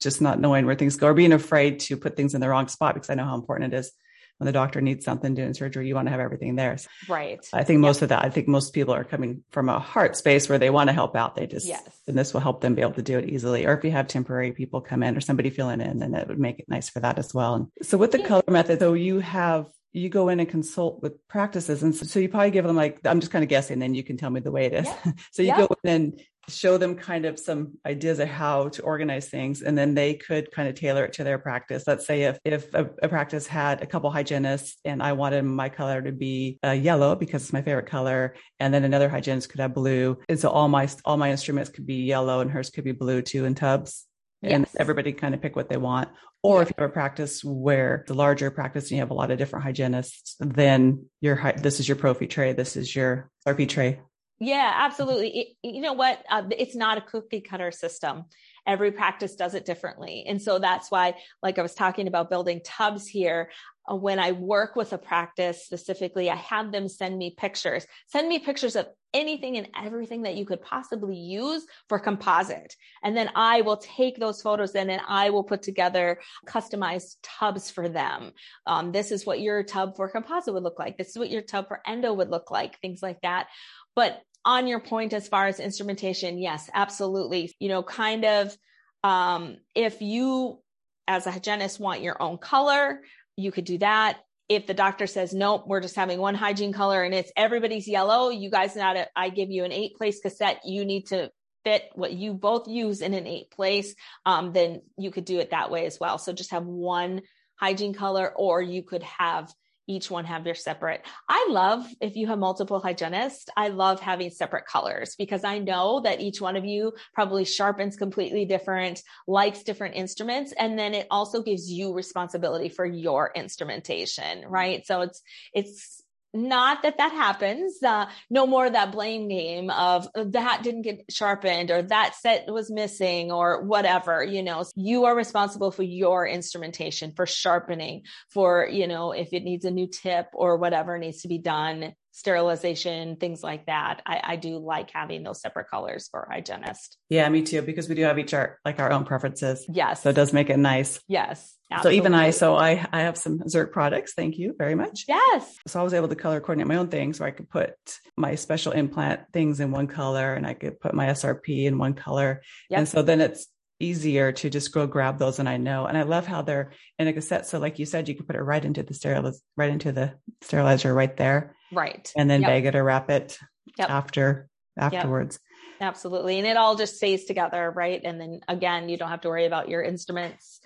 just 0.00 0.20
not 0.20 0.40
knowing 0.40 0.66
where 0.66 0.74
things 0.74 0.96
go 0.96 1.08
or 1.08 1.14
being 1.14 1.32
afraid 1.32 1.80
to 1.80 1.96
put 1.96 2.16
things 2.16 2.34
in 2.34 2.40
the 2.40 2.48
wrong 2.48 2.68
spot 2.68 2.94
because 2.94 3.10
I 3.10 3.14
know 3.14 3.24
how 3.24 3.34
important 3.34 3.72
it 3.72 3.76
is 3.78 3.92
when 4.38 4.46
the 4.46 4.52
doctor 4.52 4.80
needs 4.80 5.04
something 5.04 5.34
doing 5.34 5.54
surgery, 5.54 5.86
you 5.86 5.94
want 5.94 6.06
to 6.08 6.10
have 6.10 6.20
everything 6.20 6.56
there. 6.56 6.76
So 6.76 6.88
right. 7.08 7.38
I 7.52 7.62
think 7.62 7.80
most 7.80 8.02
of 8.02 8.08
that, 8.08 8.24
I 8.24 8.30
think 8.30 8.48
most 8.48 8.74
people 8.74 8.92
are 8.92 9.04
coming 9.04 9.44
from 9.52 9.68
a 9.68 9.78
heart 9.78 10.16
space 10.16 10.48
where 10.48 10.58
they 10.58 10.70
want 10.70 10.88
to 10.88 10.92
help 10.92 11.14
out. 11.14 11.36
They 11.36 11.46
just, 11.46 11.66
yes. 11.66 11.88
and 12.08 12.18
this 12.18 12.34
will 12.34 12.40
help 12.40 12.60
them 12.60 12.74
be 12.74 12.82
able 12.82 12.94
to 12.94 13.02
do 13.02 13.18
it 13.18 13.28
easily. 13.28 13.64
Or 13.64 13.76
if 13.76 13.84
you 13.84 13.92
have 13.92 14.08
temporary 14.08 14.52
people 14.52 14.80
come 14.80 15.02
in 15.02 15.16
or 15.16 15.20
somebody 15.20 15.50
filling 15.50 15.80
in, 15.80 16.00
then 16.00 16.14
it 16.14 16.26
would 16.26 16.40
make 16.40 16.58
it 16.58 16.68
nice 16.68 16.90
for 16.90 17.00
that 17.00 17.18
as 17.18 17.32
well. 17.32 17.54
And 17.54 17.68
so 17.82 17.96
with 17.96 18.10
the 18.10 18.20
yeah. 18.20 18.26
color 18.26 18.42
method, 18.48 18.80
though, 18.80 18.94
you 18.94 19.20
have 19.20 19.66
you 19.92 20.08
go 20.08 20.28
in 20.28 20.40
and 20.40 20.48
consult 20.48 21.00
with 21.02 21.26
practices. 21.28 21.84
And 21.84 21.94
so, 21.94 22.04
so, 22.04 22.18
you 22.18 22.28
probably 22.28 22.50
give 22.50 22.66
them 22.66 22.74
like, 22.74 22.98
I'm 23.04 23.20
just 23.20 23.30
kind 23.30 23.44
of 23.44 23.48
guessing, 23.48 23.78
then 23.78 23.94
you 23.94 24.02
can 24.02 24.16
tell 24.16 24.28
me 24.28 24.40
the 24.40 24.50
way 24.50 24.66
it 24.66 24.72
is. 24.72 24.86
Yeah. 24.86 25.12
so 25.30 25.42
you 25.42 25.48
yeah. 25.48 25.58
go 25.58 25.68
in 25.84 25.90
and 25.90 26.22
show 26.48 26.76
them 26.78 26.94
kind 26.94 27.24
of 27.24 27.38
some 27.38 27.78
ideas 27.86 28.18
of 28.18 28.28
how 28.28 28.68
to 28.68 28.82
organize 28.82 29.28
things 29.28 29.62
and 29.62 29.76
then 29.76 29.94
they 29.94 30.14
could 30.14 30.50
kind 30.50 30.68
of 30.68 30.74
tailor 30.74 31.04
it 31.04 31.14
to 31.14 31.24
their 31.24 31.38
practice. 31.38 31.84
Let's 31.86 32.06
say 32.06 32.24
if 32.24 32.38
if 32.44 32.72
a, 32.74 32.90
a 33.02 33.08
practice 33.08 33.46
had 33.46 33.82
a 33.82 33.86
couple 33.86 34.10
hygienists 34.10 34.76
and 34.84 35.02
i 35.02 35.12
wanted 35.12 35.42
my 35.42 35.68
color 35.68 36.02
to 36.02 36.12
be 36.12 36.58
uh, 36.64 36.70
yellow 36.70 37.14
because 37.14 37.42
it's 37.42 37.52
my 37.52 37.62
favorite 37.62 37.86
color 37.86 38.34
and 38.60 38.72
then 38.72 38.84
another 38.84 39.08
hygienist 39.08 39.48
could 39.48 39.60
have 39.60 39.74
blue. 39.74 40.18
And 40.28 40.38
so 40.38 40.48
all 40.50 40.68
my 40.68 40.88
all 41.04 41.16
my 41.16 41.30
instruments 41.30 41.70
could 41.70 41.86
be 41.86 42.04
yellow 42.04 42.40
and 42.40 42.50
hers 42.50 42.70
could 42.70 42.84
be 42.84 42.92
blue 42.92 43.22
too 43.22 43.44
in 43.44 43.54
tubs. 43.54 44.06
Yes. 44.42 44.52
and 44.52 44.66
everybody 44.78 45.12
kind 45.12 45.34
of 45.34 45.40
pick 45.40 45.56
what 45.56 45.70
they 45.70 45.78
want. 45.78 46.10
Or 46.42 46.60
if 46.60 46.68
you 46.68 46.74
have 46.76 46.90
a 46.90 46.92
practice 46.92 47.42
where 47.42 48.04
the 48.06 48.12
larger 48.12 48.50
practice 48.50 48.84
and 48.84 48.92
you 48.92 48.98
have 48.98 49.10
a 49.10 49.14
lot 49.14 49.30
of 49.30 49.38
different 49.38 49.64
hygienists 49.64 50.36
then 50.38 51.06
your 51.22 51.54
this 51.56 51.80
is 51.80 51.88
your 51.88 51.96
prophy 51.96 52.26
tray 52.26 52.52
this 52.52 52.76
is 52.76 52.94
your 52.94 53.30
RP 53.48 53.66
tray 53.66 54.00
yeah, 54.44 54.72
absolutely. 54.76 55.30
It, 55.38 55.48
you 55.62 55.80
know 55.80 55.94
what? 55.94 56.22
Uh, 56.30 56.42
it's 56.50 56.76
not 56.76 56.98
a 56.98 57.00
cookie 57.00 57.40
cutter 57.40 57.70
system. 57.70 58.24
Every 58.66 58.92
practice 58.92 59.36
does 59.36 59.54
it 59.54 59.64
differently. 59.64 60.24
And 60.28 60.40
so 60.40 60.58
that's 60.58 60.90
why, 60.90 61.14
like 61.42 61.58
I 61.58 61.62
was 61.62 61.74
talking 61.74 62.08
about 62.08 62.28
building 62.28 62.60
tubs 62.64 63.06
here, 63.06 63.50
uh, 63.90 63.96
when 63.96 64.18
I 64.18 64.32
work 64.32 64.76
with 64.76 64.92
a 64.92 64.98
practice 64.98 65.64
specifically, 65.64 66.30
I 66.30 66.36
have 66.36 66.72
them 66.72 66.88
send 66.88 67.16
me 67.16 67.34
pictures, 67.36 67.86
send 68.06 68.28
me 68.28 68.38
pictures 68.38 68.76
of 68.76 68.86
anything 69.14 69.56
and 69.56 69.68
everything 69.82 70.22
that 70.22 70.34
you 70.34 70.44
could 70.44 70.60
possibly 70.60 71.16
use 71.16 71.64
for 71.88 71.98
composite. 71.98 72.74
And 73.02 73.16
then 73.16 73.30
I 73.34 73.62
will 73.62 73.78
take 73.78 74.18
those 74.18 74.42
photos 74.42 74.74
in 74.74 74.90
and 74.90 75.00
I 75.08 75.30
will 75.30 75.44
put 75.44 75.62
together 75.62 76.18
customized 76.46 77.16
tubs 77.22 77.70
for 77.70 77.88
them. 77.88 78.32
Um, 78.66 78.92
this 78.92 79.10
is 79.10 79.24
what 79.24 79.40
your 79.40 79.62
tub 79.62 79.96
for 79.96 80.08
composite 80.10 80.52
would 80.52 80.64
look 80.64 80.78
like. 80.78 80.98
This 80.98 81.10
is 81.10 81.18
what 81.18 81.30
your 81.30 81.42
tub 81.42 81.68
for 81.68 81.80
endo 81.86 82.12
would 82.12 82.30
look 82.30 82.50
like, 82.50 82.78
things 82.80 83.02
like 83.02 83.22
that. 83.22 83.46
But 83.94 84.20
on 84.44 84.66
your 84.66 84.80
point, 84.80 85.12
as 85.12 85.28
far 85.28 85.46
as 85.46 85.60
instrumentation, 85.60 86.38
yes, 86.38 86.68
absolutely. 86.72 87.54
You 87.58 87.68
know, 87.68 87.82
kind 87.82 88.24
of, 88.24 88.56
um, 89.02 89.56
if 89.74 90.00
you 90.02 90.60
as 91.06 91.26
a 91.26 91.30
hygienist 91.30 91.80
want 91.80 92.02
your 92.02 92.20
own 92.22 92.38
color, 92.38 93.00
you 93.36 93.52
could 93.52 93.64
do 93.64 93.78
that. 93.78 94.18
If 94.48 94.66
the 94.66 94.74
doctor 94.74 95.06
says, 95.06 95.32
nope, 95.32 95.64
we're 95.66 95.80
just 95.80 95.96
having 95.96 96.18
one 96.18 96.34
hygiene 96.34 96.72
color 96.72 97.02
and 97.02 97.14
it's 97.14 97.32
everybody's 97.36 97.88
yellow, 97.88 98.28
you 98.28 98.50
guys 98.50 98.76
not, 98.76 98.96
a, 98.96 99.08
I 99.16 99.30
give 99.30 99.50
you 99.50 99.64
an 99.64 99.72
eight 99.72 99.96
place 99.96 100.20
cassette. 100.20 100.60
You 100.64 100.84
need 100.84 101.06
to 101.06 101.30
fit 101.64 101.84
what 101.94 102.12
you 102.12 102.34
both 102.34 102.68
use 102.68 103.00
in 103.00 103.14
an 103.14 103.26
eight 103.26 103.50
place. 103.50 103.94
Um, 104.26 104.52
then 104.52 104.82
you 104.98 105.10
could 105.10 105.24
do 105.24 105.38
it 105.38 105.50
that 105.50 105.70
way 105.70 105.86
as 105.86 105.98
well. 105.98 106.18
So 106.18 106.32
just 106.34 106.50
have 106.50 106.66
one 106.66 107.22
hygiene 107.56 107.94
color, 107.94 108.32
or 108.36 108.60
you 108.60 108.82
could 108.82 109.02
have 109.02 109.50
each 109.86 110.10
one 110.10 110.24
have 110.24 110.44
their 110.44 110.54
separate. 110.54 111.04
I 111.28 111.48
love 111.50 111.86
if 112.00 112.16
you 112.16 112.26
have 112.28 112.38
multiple 112.38 112.80
hygienists, 112.80 113.48
I 113.56 113.68
love 113.68 114.00
having 114.00 114.30
separate 114.30 114.66
colors 114.66 115.14
because 115.16 115.44
I 115.44 115.58
know 115.58 116.00
that 116.00 116.20
each 116.20 116.40
one 116.40 116.56
of 116.56 116.64
you 116.64 116.92
probably 117.12 117.44
sharpens 117.44 117.96
completely 117.96 118.44
different, 118.44 119.02
likes 119.26 119.62
different 119.62 119.96
instruments. 119.96 120.52
And 120.58 120.78
then 120.78 120.94
it 120.94 121.06
also 121.10 121.42
gives 121.42 121.70
you 121.70 121.92
responsibility 121.92 122.68
for 122.68 122.86
your 122.86 123.30
instrumentation, 123.34 124.44
right? 124.48 124.86
So 124.86 125.02
it's, 125.02 125.22
it's, 125.52 126.03
not 126.34 126.82
that 126.82 126.98
that 126.98 127.12
happens. 127.12 127.82
Uh, 127.82 128.06
no 128.28 128.46
more 128.46 128.66
of 128.66 128.72
that 128.72 128.92
blame 128.92 129.28
game 129.28 129.70
of 129.70 130.08
that 130.14 130.62
didn't 130.62 130.82
get 130.82 131.04
sharpened 131.10 131.70
or 131.70 131.82
that 131.82 132.14
set 132.16 132.52
was 132.52 132.70
missing 132.70 133.30
or 133.30 133.62
whatever. 133.62 134.22
You 134.22 134.42
know, 134.42 134.64
you 134.74 135.04
are 135.04 135.16
responsible 135.16 135.70
for 135.70 135.82
your 135.82 136.26
instrumentation, 136.26 137.12
for 137.14 137.26
sharpening, 137.26 138.02
for, 138.30 138.68
you 138.70 138.86
know, 138.86 139.12
if 139.12 139.32
it 139.32 139.44
needs 139.44 139.64
a 139.64 139.70
new 139.70 139.86
tip 139.86 140.26
or 140.34 140.56
whatever 140.56 140.98
needs 140.98 141.22
to 141.22 141.28
be 141.28 141.38
done 141.38 141.94
sterilization, 142.14 143.16
things 143.16 143.42
like 143.42 143.66
that. 143.66 144.00
I, 144.06 144.20
I 144.22 144.36
do 144.36 144.58
like 144.58 144.92
having 144.92 145.24
those 145.24 145.40
separate 145.40 145.68
colors 145.68 146.08
for 146.08 146.28
hygienist. 146.30 146.96
Yeah, 147.08 147.28
me 147.28 147.42
too, 147.42 147.60
because 147.60 147.88
we 147.88 147.96
do 147.96 148.02
have 148.02 148.20
each 148.20 148.32
our 148.32 148.60
like 148.64 148.78
our 148.78 148.92
own 148.92 149.04
preferences. 149.04 149.66
Yes. 149.68 150.02
So 150.04 150.10
it 150.10 150.12
does 150.12 150.32
make 150.32 150.48
it 150.48 150.56
nice. 150.56 151.00
Yes. 151.08 151.56
Absolutely. 151.72 151.98
So 151.98 152.00
even 152.00 152.14
I, 152.14 152.30
so 152.30 152.54
I, 152.54 152.86
I 152.92 153.00
have 153.00 153.18
some 153.18 153.40
Zirc 153.40 153.72
products. 153.72 154.12
Thank 154.14 154.38
you 154.38 154.54
very 154.56 154.76
much. 154.76 155.06
Yes. 155.08 155.56
So 155.66 155.80
I 155.80 155.82
was 155.82 155.92
able 155.92 156.06
to 156.06 156.14
color 156.14 156.38
coordinate 156.40 156.68
my 156.68 156.76
own 156.76 156.86
things 156.86 157.18
where 157.18 157.26
I 157.26 157.32
could 157.32 157.50
put 157.50 157.74
my 158.16 158.36
special 158.36 158.70
implant 158.70 159.22
things 159.32 159.58
in 159.58 159.72
one 159.72 159.88
color 159.88 160.34
and 160.34 160.46
I 160.46 160.54
could 160.54 160.78
put 160.78 160.94
my 160.94 161.06
SRP 161.06 161.64
in 161.64 161.78
one 161.78 161.94
color. 161.94 162.42
Yep. 162.70 162.78
And 162.78 162.88
so 162.88 163.02
then 163.02 163.20
it's 163.20 163.48
easier 163.80 164.32
to 164.32 164.50
just 164.50 164.72
go 164.72 164.86
grab 164.86 165.18
those 165.18 165.38
and 165.38 165.48
I 165.48 165.56
know. 165.56 165.86
And 165.86 165.96
I 165.98 166.02
love 166.02 166.26
how 166.26 166.42
they're 166.42 166.72
in 166.98 167.08
a 167.08 167.12
cassette. 167.12 167.46
So 167.46 167.58
like 167.58 167.78
you 167.78 167.86
said, 167.86 168.08
you 168.08 168.14
can 168.14 168.26
put 168.26 168.36
it 168.36 168.42
right 168.42 168.64
into 168.64 168.82
the 168.82 168.94
sterilizer, 168.94 169.40
right 169.56 169.70
into 169.70 169.92
the 169.92 170.14
sterilizer 170.42 170.94
right 170.94 171.16
there. 171.16 171.54
Right. 171.72 172.10
And 172.16 172.30
then 172.30 172.42
yep. 172.42 172.48
bag 172.48 172.66
it 172.66 172.76
or 172.76 172.84
wrap 172.84 173.10
it 173.10 173.38
yep. 173.78 173.90
after 173.90 174.48
afterwards. 174.78 175.38
Yep. 175.80 175.88
Absolutely. 175.88 176.38
And 176.38 176.46
it 176.46 176.56
all 176.56 176.76
just 176.76 176.96
stays 176.96 177.24
together, 177.24 177.72
right? 177.74 178.00
And 178.04 178.20
then 178.20 178.40
again, 178.48 178.88
you 178.88 178.96
don't 178.96 179.10
have 179.10 179.22
to 179.22 179.28
worry 179.28 179.46
about 179.46 179.68
your 179.68 179.82
instruments 179.82 180.60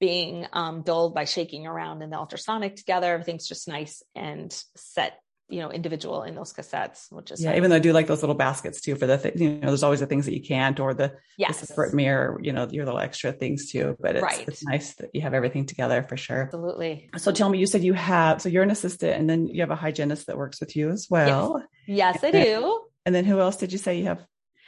being 0.00 0.46
um, 0.52 0.82
dulled 0.82 1.14
by 1.14 1.24
shaking 1.24 1.66
around 1.66 2.02
in 2.02 2.10
the 2.10 2.16
ultrasonic 2.16 2.76
together. 2.76 3.12
Everything's 3.12 3.46
just 3.46 3.68
nice 3.68 4.02
and 4.14 4.52
set 4.76 5.18
you 5.48 5.60
know 5.60 5.70
individual 5.70 6.22
in 6.22 6.34
those 6.34 6.52
cassettes 6.52 7.12
which 7.12 7.30
is 7.30 7.42
yeah 7.42 7.50
nice. 7.50 7.58
even 7.58 7.68
though 7.68 7.76
i 7.76 7.80
do 7.80 7.92
like 7.92 8.06
those 8.06 8.22
little 8.22 8.34
baskets 8.34 8.80
too 8.80 8.94
for 8.96 9.06
the 9.06 9.18
th- 9.18 9.36
you 9.36 9.50
know 9.50 9.68
there's 9.68 9.82
always 9.82 10.00
the 10.00 10.06
things 10.06 10.24
that 10.24 10.34
you 10.34 10.42
can't 10.42 10.80
or 10.80 10.94
the, 10.94 11.12
yes. 11.36 11.60
the 11.60 11.66
separate 11.66 11.92
mirror 11.92 12.38
you 12.42 12.52
know 12.52 12.66
your 12.70 12.84
little 12.84 13.00
extra 13.00 13.32
things 13.32 13.70
too 13.70 13.96
but 14.00 14.16
it's, 14.16 14.22
right. 14.22 14.48
it's 14.48 14.64
nice 14.64 14.94
that 14.94 15.10
you 15.12 15.20
have 15.20 15.34
everything 15.34 15.66
together 15.66 16.02
for 16.02 16.16
sure. 16.16 16.42
Absolutely. 16.42 17.10
So 17.16 17.32
tell 17.32 17.48
me 17.48 17.58
you 17.58 17.66
said 17.66 17.82
you 17.82 17.94
have 17.94 18.40
so 18.40 18.48
you're 18.48 18.62
an 18.62 18.70
assistant 18.70 19.18
and 19.18 19.28
then 19.28 19.46
you 19.46 19.60
have 19.60 19.70
a 19.70 19.76
hygienist 19.76 20.26
that 20.26 20.36
works 20.36 20.60
with 20.60 20.76
you 20.76 20.90
as 20.90 21.08
well. 21.10 21.62
Yes, 21.86 22.18
yes 22.22 22.24
i 22.24 22.30
do. 22.30 22.80
and 23.06 23.14
then 23.14 23.24
who 23.24 23.40
else 23.40 23.56
did 23.56 23.72
you 23.72 23.78
say 23.78 23.98
you 23.98 24.04
have? 24.04 24.24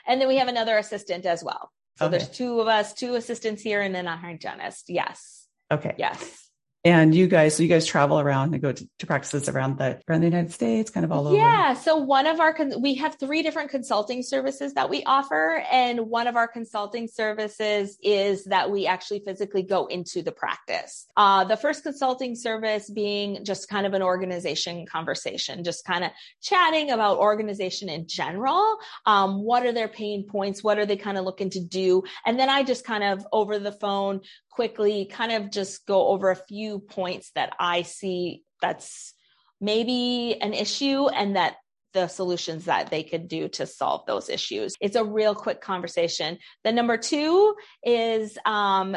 And 0.07 0.21
then 0.21 0.29
we 0.29 0.37
have 0.37 0.49
another 0.49 0.77
assistant 0.79 1.25
as 1.25 1.43
well. 1.43 1.71
So 1.99 2.07
okay. 2.07 2.19
there's 2.19 2.29
two 2.29 2.61
of 2.61 2.69
us 2.69 2.93
two 2.93 3.15
assistants 3.15 3.63
here 3.63 3.81
and 3.81 3.95
then 3.95 4.07
a 4.07 4.17
hygienist. 4.17 4.85
Yes. 4.89 5.47
Okay. 5.71 5.95
Yes 5.99 6.44
and 6.85 7.15
you 7.15 7.27
guys, 7.27 7.57
so 7.57 7.63
you 7.63 7.69
guys 7.69 7.87
travel 7.87 8.21
around 8.21 8.53
and 8.53 8.63
go 8.63 8.71
to, 8.71 8.89
to 8.99 9.07
practices 9.07 9.49
around 9.49 9.79
the 9.79 10.01
around 10.07 10.21
the 10.21 10.27
United 10.27 10.53
States, 10.53 10.91
kind 10.91 11.05
of 11.05 11.11
all 11.11 11.27
over. 11.27 11.37
Yeah. 11.37 11.73
So 11.73 11.97
one 11.97 12.27
of 12.27 12.41
our 12.41 12.55
we 12.79 12.95
have 12.97 13.17
three 13.19 13.43
different 13.43 13.71
consulting 13.71 14.23
services 14.23 14.75
that 14.75 14.91
we 14.91 15.03
offer, 15.05 15.65
and 15.73 16.01
one 16.11 16.27
of 16.27 16.37
our 16.37 16.47
consulting 16.47 17.09
services 17.09 17.97
is 18.03 18.45
that 18.45 18.71
we 18.71 18.87
actually 18.87 19.23
physically 19.25 19.63
go 19.63 19.87
into 19.87 20.23
the 20.23 20.33
practice. 20.33 21.07
Uh, 21.17 21.45
the 21.45 21.57
first 21.57 21.83
consulting 21.83 22.35
service 22.35 22.91
being 22.91 23.45
just 23.45 23.69
kind 23.69 23.87
of 23.87 23.95
an 23.95 24.03
organization 24.03 24.85
conversation, 24.85 25.65
just 25.65 25.87
kind 25.87 26.05
of 26.05 26.11
chatting 26.43 26.91
about 26.91 27.17
organization 27.17 27.89
in 27.89 28.07
general. 28.07 28.77
Um, 29.07 29.43
what 29.43 29.65
are 29.65 29.73
their 29.73 29.89
pain 29.89 30.27
points? 30.27 30.63
What 30.63 30.79
are 30.79 30.85
they 30.85 30.97
kind 30.97 31.17
of 31.17 31.25
looking 31.25 31.49
to 31.51 31.61
do? 31.61 32.03
And 32.27 32.39
then 32.39 32.51
I 32.51 32.63
just 32.63 32.85
kind 32.85 33.05
of 33.05 33.27
over 33.33 33.59
the 33.59 33.73
phone 33.73 34.21
quickly 34.55 35.07
kind 35.07 35.33
of 35.33 35.51
just 35.51 35.85
go 35.87 36.09
over 36.09 36.31
a 36.31 36.37
few 36.37 36.79
points 36.79 37.31
that 37.35 37.53
I 37.59 37.83
see 37.83 38.45
that's 38.61 39.15
maybe 39.61 40.37
an 40.41 40.55
issue 40.55 41.09
and 41.09 41.37
that 41.37 41.57
the 41.93 42.07
solutions 42.09 42.67
that 42.67 42.91
they 42.91 43.03
could 43.03 43.29
do 43.29 43.49
to 43.49 43.67
solve 43.67 44.07
those 44.07 44.29
issues. 44.29 44.75
It's 44.81 44.97
a 44.97 45.05
real 45.05 45.35
quick 45.35 45.61
conversation. 45.61 46.39
The 46.63 46.73
number 46.73 46.97
two 46.97 47.55
is 47.85 48.37
um, 48.45 48.97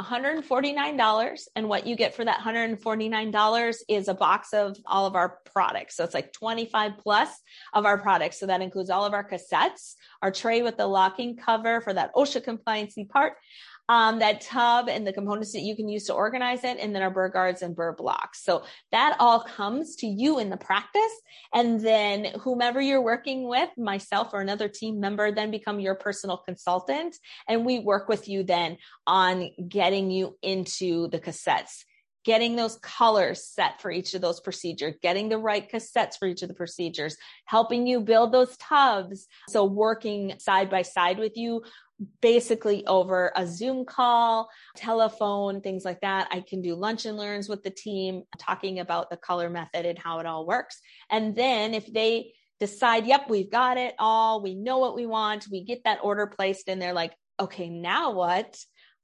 $149. 0.00 1.40
And 1.56 1.68
what 1.68 1.86
you 1.86 1.96
get 1.96 2.14
for 2.14 2.24
that 2.24 2.40
$149 2.40 3.76
is 3.88 4.08
a 4.08 4.14
box 4.14 4.52
of 4.52 4.76
all 4.86 5.06
of 5.06 5.16
our 5.16 5.38
products. 5.52 5.96
So 5.96 6.04
it's 6.04 6.14
like 6.14 6.32
25 6.32 6.98
plus 6.98 7.30
of 7.72 7.84
our 7.84 7.98
products. 7.98 8.38
So 8.38 8.46
that 8.46 8.62
includes 8.62 8.90
all 8.90 9.04
of 9.04 9.12
our 9.12 9.28
cassettes, 9.28 9.94
our 10.22 10.30
tray 10.30 10.62
with 10.62 10.76
the 10.76 10.86
locking 10.86 11.36
cover 11.36 11.80
for 11.80 11.92
that 11.92 12.14
OSHA 12.14 12.44
compliancy 12.44 13.08
part, 13.08 13.34
um, 13.88 14.18
that 14.18 14.40
tub 14.40 14.88
and 14.88 15.06
the 15.06 15.12
components 15.12 15.52
that 15.52 15.60
you 15.60 15.74
can 15.74 15.88
use 15.88 16.04
to 16.06 16.14
organize 16.14 16.64
it, 16.64 16.78
and 16.78 16.94
then 16.94 17.02
our 17.02 17.10
burr 17.10 17.28
guards 17.28 17.62
and 17.62 17.74
burr 17.74 17.92
blocks. 17.92 18.44
So 18.44 18.64
that 18.92 19.16
all 19.18 19.40
comes 19.40 19.96
to 19.96 20.06
you 20.06 20.38
in 20.38 20.50
the 20.50 20.56
practice. 20.56 21.02
And 21.54 21.80
then 21.80 22.26
whomever 22.40 22.80
you're 22.80 23.02
working 23.02 23.48
with, 23.48 23.70
myself 23.78 24.30
or 24.32 24.40
another 24.40 24.68
team 24.68 25.00
member, 25.00 25.32
then 25.32 25.50
become 25.50 25.80
your 25.80 25.94
personal 25.94 26.38
consultant. 26.38 27.16
And 27.48 27.64
we 27.64 27.78
work 27.78 28.08
with 28.08 28.28
you 28.28 28.42
then 28.42 28.76
on 29.06 29.50
getting 29.68 30.10
you 30.10 30.36
into 30.42 31.08
the 31.08 31.18
cassettes 31.18 31.84
getting 32.28 32.56
those 32.56 32.76
colors 32.82 33.42
set 33.42 33.80
for 33.80 33.90
each 33.90 34.12
of 34.12 34.20
those 34.20 34.38
procedures, 34.40 34.94
getting 35.00 35.30
the 35.30 35.38
right 35.38 35.72
cassettes 35.72 36.18
for 36.18 36.28
each 36.28 36.42
of 36.42 36.48
the 36.48 36.54
procedures, 36.54 37.16
helping 37.46 37.86
you 37.86 38.00
build 38.00 38.32
those 38.32 38.54
tubs. 38.58 39.26
So 39.48 39.64
working 39.64 40.34
side 40.38 40.68
by 40.68 40.82
side 40.82 41.18
with 41.18 41.38
you, 41.38 41.62
basically 42.20 42.86
over 42.86 43.32
a 43.34 43.46
Zoom 43.46 43.84
call, 43.84 44.48
telephone, 44.76 45.60
things 45.60 45.84
like 45.84 46.00
that. 46.02 46.28
I 46.30 46.40
can 46.40 46.62
do 46.62 46.74
lunch 46.74 47.06
and 47.06 47.16
learns 47.16 47.48
with 47.48 47.62
the 47.62 47.70
team, 47.70 48.22
talking 48.38 48.78
about 48.78 49.10
the 49.10 49.16
color 49.16 49.50
method 49.50 49.84
and 49.84 49.98
how 49.98 50.20
it 50.20 50.26
all 50.26 50.46
works. 50.46 50.80
And 51.10 51.34
then 51.34 51.74
if 51.74 51.92
they 51.92 52.32
decide, 52.60 53.06
yep, 53.06 53.28
we've 53.28 53.50
got 53.50 53.78
it 53.78 53.94
all, 53.98 54.42
we 54.42 54.54
know 54.54 54.78
what 54.78 54.94
we 54.94 55.06
want, 55.06 55.46
we 55.50 55.64
get 55.64 55.84
that 55.84 56.00
order 56.02 56.26
placed, 56.26 56.68
and 56.68 56.80
they're 56.80 56.92
like, 56.92 57.14
okay, 57.40 57.68
now 57.68 58.12
what? 58.12 58.58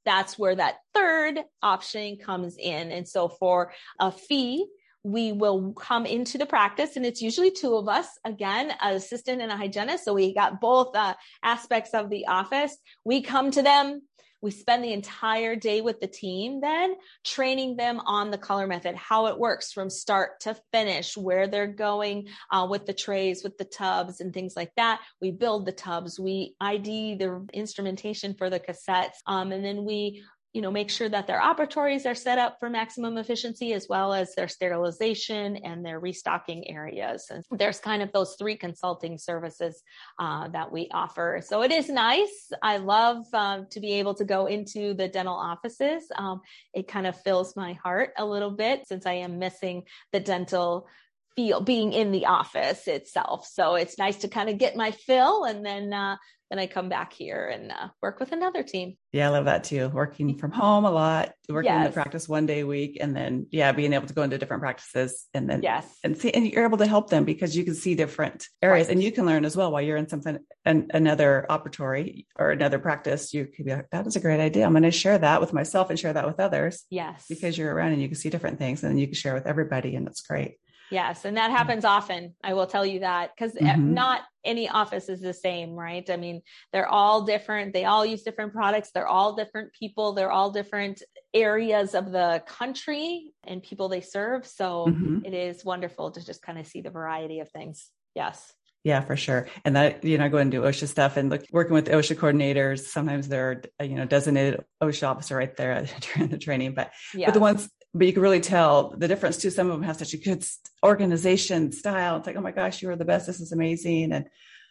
That's 0.05 0.39
where 0.39 0.55
that 0.55 0.77
third 0.93 1.41
option 1.63 2.19
comes 2.19 2.57
in. 2.59 2.93
And 2.93 3.09
so 3.09 3.29
for 3.29 3.73
a 3.99 4.13
fee, 4.13 4.67
we 5.05 5.33
will 5.33 5.75
come 5.75 6.07
into 6.07 6.39
the 6.39 6.47
practice 6.47 6.97
and 6.97 7.05
it's 7.05 7.21
usually 7.21 7.51
two 7.51 7.77
of 7.77 7.89
us 7.89 8.07
again 8.25 8.73
an 8.81 8.95
assistant 8.95 9.43
and 9.43 9.53
a 9.53 9.57
hygienist 9.57 10.05
so 10.05 10.15
we 10.15 10.35
got 10.35 10.61
both 10.61 10.97
uh, 10.97 11.15
aspects 11.43 11.91
of 11.93 12.09
the 12.11 12.27
office. 12.27 12.77
We 13.05 13.23
come 13.23 13.51
to 13.53 13.63
them 13.63 14.01
we 14.45 14.51
spend 14.51 14.85
the 14.85 14.93
entire 14.93 15.57
day 15.57 15.81
with 15.81 16.01
the 16.01 16.07
team 16.07 16.61
then 16.61 16.97
training 17.25 17.77
them 17.77 17.99
on 18.01 18.31
the 18.31 18.37
color 18.37 18.67
method 18.67 18.95
how 18.95 19.27
it 19.27 19.39
works 19.39 19.73
from 19.73 19.89
start 19.89 20.39
to 20.41 20.55
finish 20.71 21.17
where 21.17 21.49
they're 21.49 21.67
going 21.67 22.29
uh, 22.53 22.67
with 22.69 22.85
the 22.85 22.93
trays 22.93 23.43
with 23.43 23.57
the 23.57 23.65
tubs 23.65 24.21
and 24.21 24.35
things 24.35 24.53
like 24.55 24.71
that. 24.77 25.01
We 25.21 25.31
build 25.31 25.65
the 25.65 25.73
tubs 25.73 26.21
we 26.21 26.55
id 26.61 27.17
the 27.17 27.47
instrumentation 27.55 28.35
for 28.35 28.51
the 28.51 28.61
cassettes 28.61 29.17
um, 29.27 29.51
and 29.51 29.65
then 29.65 29.85
we 29.85 30.23
you 30.55 30.63
know, 30.63 30.71
make 30.71 30.89
sure 30.89 31.09
that 31.09 31.27
their 31.27 31.41
operatories 31.41 32.07
are 32.07 32.15
set 32.15 32.39
up 32.39 32.59
for 32.61 32.71
maximum 32.71 33.19
efficiency 33.19 33.73
as 33.73 33.89
well 33.89 34.15
as 34.15 34.37
their 34.37 34.47
sterilization 34.47 35.57
and 35.57 35.85
their 35.85 35.99
restocking 35.99 36.71
areas. 36.71 37.27
And 37.29 37.45
there's 37.51 37.81
kind 37.81 38.03
of 38.03 38.13
those 38.13 38.37
three 38.39 38.57
consulting 38.57 39.19
services 39.19 39.83
uh, 40.21 40.47
that 40.49 40.71
we 40.71 40.89
offer. 40.93 41.41
So 41.45 41.63
it 41.63 41.73
is 41.73 41.89
nice. 41.89 42.53
I 42.63 42.77
love 42.77 43.25
uh, 43.33 43.63
to 43.71 43.81
be 43.81 43.95
able 43.95 44.15
to 44.15 44.25
go 44.25 44.47
into 44.47 44.95
the 44.95 45.09
dental 45.09 45.35
offices. 45.35 46.05
Um, 46.15 46.41
it 46.73 46.87
kind 46.87 47.09
of 47.09 47.21
fills 47.23 47.57
my 47.57 47.73
heart 47.73 48.13
a 48.17 48.25
little 48.25 48.53
bit 48.53 48.87
since 48.87 49.07
I 49.07 49.15
am 49.15 49.41
missing 49.41 49.83
the 50.13 50.21
dental 50.21 50.89
feel 51.35 51.61
being 51.61 51.93
in 51.93 52.13
the 52.13 52.27
office 52.27 52.87
itself. 52.87 53.47
So 53.47 53.75
it's 53.75 53.99
nice 53.99 54.19
to 54.19 54.29
kind 54.29 54.49
of 54.49 54.59
get 54.59 54.77
my 54.77 54.93
fill 54.93 55.45
and 55.45 55.67
then 55.67 55.93
uh, 55.93 56.17
then 56.51 56.59
I 56.59 56.67
come 56.67 56.89
back 56.89 57.13
here 57.13 57.49
and 57.49 57.73
uh, 57.73 57.89
work 58.03 58.21
with 58.21 58.33
another 58.33 58.63
team. 58.63 58.97
Yeah, 59.13 59.29
I 59.29 59.31
love 59.31 59.47
that 59.47 59.65
too. 59.65 59.89
Working 59.89 60.37
from 60.39 60.51
home 60.51 60.85
a 60.85 60.91
lot, 60.91 61.33
working 61.49 61.73
yes. 61.73 61.79
in 61.79 61.85
the 61.85 61.95
practice 61.95 62.29
one 62.29 62.47
day 62.47 62.61
a 62.61 62.67
week, 62.67 62.99
and 63.01 63.17
then 63.17 63.47
yeah, 63.51 63.73
being 63.73 63.93
able 63.93 64.07
to 64.07 64.15
go 64.15 64.23
into 64.23 64.39
different 64.39 64.63
practices 64.63 65.27
and 65.35 65.49
then 65.49 65.63
yes, 65.63 65.87
and 66.05 66.17
see, 66.17 66.31
and 66.31 66.47
you're 66.47 66.65
able 66.65 66.79
to 66.79 66.87
help 66.87 67.11
them 67.11 67.25
because 67.25 67.57
you 67.57 67.65
can 67.65 67.75
see 67.75 67.95
different 67.95 68.47
areas, 68.61 68.89
right. 68.89 68.93
and 68.93 69.03
you 69.03 69.13
can 69.13 69.27
learn 69.27 69.45
as 69.45 69.57
well 69.57 69.73
while 69.73 69.83
you're 69.83 69.97
in 69.97 70.09
something 70.09 70.39
an, 70.65 70.89
another 70.93 71.47
operatory 71.49 72.27
or 72.37 72.51
another 72.51 72.79
practice. 72.79 73.33
You 73.33 73.47
could 73.47 73.65
be 73.65 73.75
like, 73.75 73.91
that 73.91 74.07
is 74.07 74.17
a 74.17 74.21
great 74.21 74.41
idea. 74.41 74.65
I'm 74.65 74.73
going 74.73 74.83
to 74.83 74.91
share 74.91 75.19
that 75.19 75.41
with 75.41 75.53
myself 75.53 75.91
and 75.91 75.99
share 75.99 76.13
that 76.13 76.27
with 76.27 76.41
others. 76.41 76.85
Yes, 76.91 77.25
because 77.29 77.57
you're 77.57 77.75
around 77.75 77.93
and 77.93 78.03
you 78.03 78.09
can 78.09 78.17
see 78.17 78.31
different 78.31 78.59
things, 78.59 78.83
and 78.83 78.91
then 78.91 78.99
you 78.99 79.07
can 79.07 79.15
share 79.15 79.35
with 79.35 79.47
everybody, 79.47 79.97
and 79.97 80.07
it's 80.07 80.23
great. 80.23 80.57
Yes. 80.95 81.25
And 81.25 81.37
that 81.37 81.51
mm. 81.51 81.57
happens 81.57 81.85
often. 81.85 82.37
I 82.45 82.55
will 82.55 82.69
tell 82.69 82.87
you 82.87 83.01
that 83.01 83.33
because 83.35 83.55
mm-hmm. 83.55 83.95
not 83.95 84.21
any 84.45 84.69
office 84.69 85.09
is 85.09 85.21
the 85.21 85.35
same, 85.35 85.73
right? 85.73 86.09
I 86.09 86.17
mean, 86.17 86.43
they're 86.73 86.87
all 86.87 87.23
different. 87.23 87.73
They 87.73 87.85
all 87.85 88.07
use 88.07 88.23
different 88.23 88.53
products. 88.53 88.93
They're 88.95 89.09
all 89.09 89.35
different 89.35 89.73
people. 89.73 90.13
They're 90.13 90.31
all 90.31 90.53
different 90.53 91.03
areas 91.35 91.97
of 91.97 92.13
the 92.13 92.45
country 92.47 93.33
and 93.45 93.61
people 93.61 93.89
they 93.89 94.03
serve. 94.03 94.47
So 94.47 94.87
mm-hmm. 94.89 95.25
it 95.25 95.35
is 95.35 95.65
wonderful 95.65 96.13
to 96.13 96.25
just 96.25 96.43
kind 96.43 96.61
of 96.61 96.67
see 96.69 96.81
the 96.81 96.91
variety 96.91 97.41
of 97.41 97.51
things. 97.51 97.91
Yes. 98.15 98.53
Yeah, 98.85 99.01
for 99.01 99.17
sure. 99.17 99.49
And 99.65 99.75
that, 99.75 100.05
you 100.05 100.19
know, 100.19 100.27
I 100.27 100.29
go 100.29 100.37
and 100.37 100.53
do 100.53 100.63
OSHA 100.63 100.87
stuff 100.87 101.17
and 101.17 101.29
look, 101.29 101.43
working 101.51 101.73
with 101.73 101.89
OSHA 101.89 102.17
coordinators. 102.17 102.81
Sometimes 102.85 103.27
they're, 103.27 103.63
you 103.83 103.97
know, 103.97 104.05
designated 104.05 104.63
OSHA 104.81 105.09
officer 105.09 105.37
right 105.37 105.57
there 105.57 105.89
during 106.01 106.29
the 106.29 106.39
training, 106.39 106.75
but, 106.75 106.93
yeah. 107.15 107.27
but 107.27 107.35
the 107.35 107.41
ones 107.41 107.69
but 107.95 108.07
you 108.07 108.13
can 108.13 108.23
really 108.23 108.41
tell 108.41 108.91
the 108.97 109.07
difference 109.07 109.37
too. 109.37 109.51
Some 109.51 109.71
of 109.71 109.73
them 109.75 109.85
have 109.85 109.97
such 109.97 110.15
a 110.15 110.19
good 110.19 110.45
organization 110.85 111.71
style. 111.71 112.17
It's 112.17 112.27
like, 112.27 112.37
oh 112.37 112.41
my 112.41 112.51
gosh, 112.51 112.83
you 112.83 112.91
are 112.91 112.97
the 112.97 113.05
best. 113.05 113.27
This 113.27 113.41
is 113.41 113.53
amazing. 113.53 114.13
And 114.13 114.27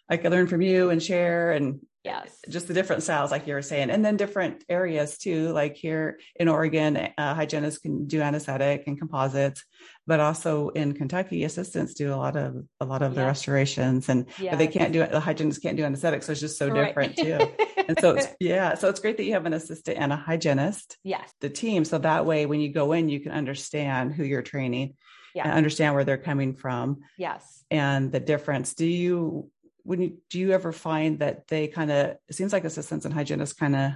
I 0.09 0.17
can 0.17 0.31
learn 0.31 0.47
from 0.47 0.61
you 0.61 0.89
and 0.89 1.01
share. 1.01 1.53
And 1.53 1.79
Yes. 2.03 2.37
Just 2.49 2.67
the 2.67 2.73
different 2.73 3.01
styles, 3.01 3.31
like 3.31 3.47
you 3.47 3.53
were 3.53 3.61
saying, 3.61 3.89
and 3.89 4.03
then 4.03 4.17
different 4.17 4.65
areas 4.67 5.17
too. 5.17 5.53
Like 5.53 5.77
here 5.77 6.19
in 6.35 6.49
Oregon, 6.49 6.97
uh, 6.97 7.33
hygienists 7.33 7.77
can 7.79 8.07
do 8.07 8.21
anesthetic 8.21 8.83
and 8.87 8.99
composites, 8.99 9.63
but 10.05 10.19
also 10.19 10.69
in 10.69 10.93
Kentucky, 10.93 11.45
assistants 11.45 11.93
do 11.93 12.13
a 12.13 12.17
lot 12.17 12.35
of 12.35 12.57
a 12.81 12.85
lot 12.85 13.03
of 13.03 13.15
the 13.15 13.23
restorations, 13.25 14.09
and 14.09 14.25
yes. 14.37 14.51
but 14.51 14.57
they 14.57 14.67
can't 14.67 14.91
do 14.91 15.01
it. 15.01 15.11
The 15.11 15.19
hygienists 15.21 15.59
can't 15.59 15.77
do 15.77 15.85
anesthetic, 15.85 16.23
so 16.23 16.33
it's 16.33 16.41
just 16.41 16.57
so 16.57 16.67
right. 16.67 16.87
different 16.87 17.15
too. 17.15 17.39
and 17.87 17.97
so 17.99 18.11
it's 18.11 18.27
yeah, 18.37 18.73
so 18.75 18.89
it's 18.89 18.99
great 18.99 19.15
that 19.15 19.23
you 19.23 19.33
have 19.33 19.45
an 19.45 19.53
assistant 19.53 19.97
and 19.97 20.11
a 20.11 20.17
hygienist. 20.17 20.97
Yes. 21.03 21.31
The 21.39 21.49
team, 21.49 21.85
so 21.85 21.99
that 21.99 22.25
way 22.25 22.45
when 22.45 22.59
you 22.59 22.73
go 22.73 22.91
in, 22.91 23.07
you 23.07 23.21
can 23.21 23.31
understand 23.31 24.13
who 24.13 24.25
you're 24.25 24.41
training. 24.41 24.95
Yeah. 25.33 25.45
And 25.45 25.53
understand 25.53 25.95
where 25.95 26.03
they're 26.03 26.19
coming 26.19 26.53
from. 26.53 26.99
Yes. 27.17 27.63
And 27.71 28.11
the 28.11 28.19
difference. 28.19 28.75
Do 28.75 28.85
you 28.85 29.49
when 29.83 30.01
you 30.01 30.17
do 30.29 30.39
you 30.39 30.51
ever 30.51 30.71
find 30.71 31.19
that 31.19 31.47
they 31.47 31.67
kind 31.67 31.91
of 31.91 32.17
it 32.27 32.35
seems 32.35 32.53
like 32.53 32.63
assistants 32.63 33.05
and 33.05 33.13
hygienists 33.13 33.53
kind 33.53 33.75
of 33.75 33.91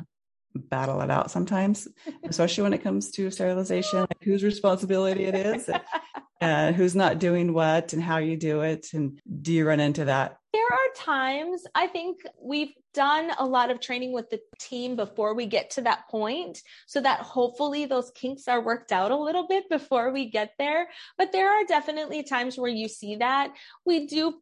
battle 0.55 1.01
it 1.01 1.11
out 1.11 1.31
sometimes 1.31 1.87
especially 2.23 2.63
when 2.63 2.73
it 2.73 2.83
comes 2.83 3.11
to 3.11 3.29
sterilization 3.29 3.99
like 3.99 4.23
whose 4.23 4.43
responsibility 4.43 5.25
it 5.25 5.35
is 5.35 5.69
and, 5.69 5.81
and 6.41 6.75
who's 6.75 6.95
not 6.95 7.19
doing 7.19 7.53
what 7.53 7.93
and 7.93 8.01
how 8.01 8.17
you 8.17 8.37
do 8.37 8.61
it 8.61 8.87
and 8.93 9.19
do 9.41 9.53
you 9.53 9.67
run 9.67 9.79
into 9.79 10.05
that? 10.05 10.37
There 10.53 10.65
are 10.65 10.93
times 10.95 11.63
i 11.75 11.85
think 11.85 12.17
we've 12.41 12.73
done 12.93 13.31
a 13.37 13.45
lot 13.45 13.69
of 13.69 13.79
training 13.79 14.11
with 14.11 14.27
the 14.31 14.39
team 14.59 14.95
before 14.95 15.35
we 15.35 15.45
get 15.45 15.69
to 15.69 15.81
that 15.81 16.09
point 16.09 16.59
so 16.87 16.99
that 16.99 17.19
hopefully 17.19 17.85
those 17.85 18.09
kinks 18.15 18.47
are 18.47 18.63
worked 18.63 18.91
out 18.91 19.11
a 19.11 19.15
little 19.15 19.45
bit 19.47 19.69
before 19.69 20.11
we 20.11 20.31
get 20.31 20.53
there 20.57 20.87
but 21.15 21.31
there 21.31 21.51
are 21.51 21.63
definitely 21.65 22.23
times 22.23 22.57
where 22.57 22.71
you 22.71 22.87
see 22.87 23.17
that. 23.17 23.53
We 23.85 24.07
do 24.07 24.41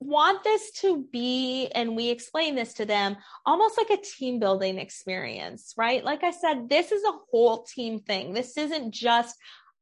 want 0.00 0.42
this 0.42 0.72
to 0.80 1.04
be, 1.12 1.68
and 1.74 1.96
we 1.96 2.10
explain 2.10 2.54
this 2.54 2.74
to 2.74 2.84
them, 2.84 3.16
almost 3.46 3.78
like 3.78 3.90
a 3.90 4.02
team 4.02 4.40
building 4.40 4.78
experience, 4.78 5.74
right? 5.76 6.04
Like 6.04 6.24
I 6.24 6.32
said, 6.32 6.68
this 6.68 6.92
is 6.92 7.04
a 7.04 7.18
whole 7.30 7.62
team 7.62 8.00
thing. 8.00 8.32
This 8.32 8.56
isn't 8.56 8.92
just 8.92 9.36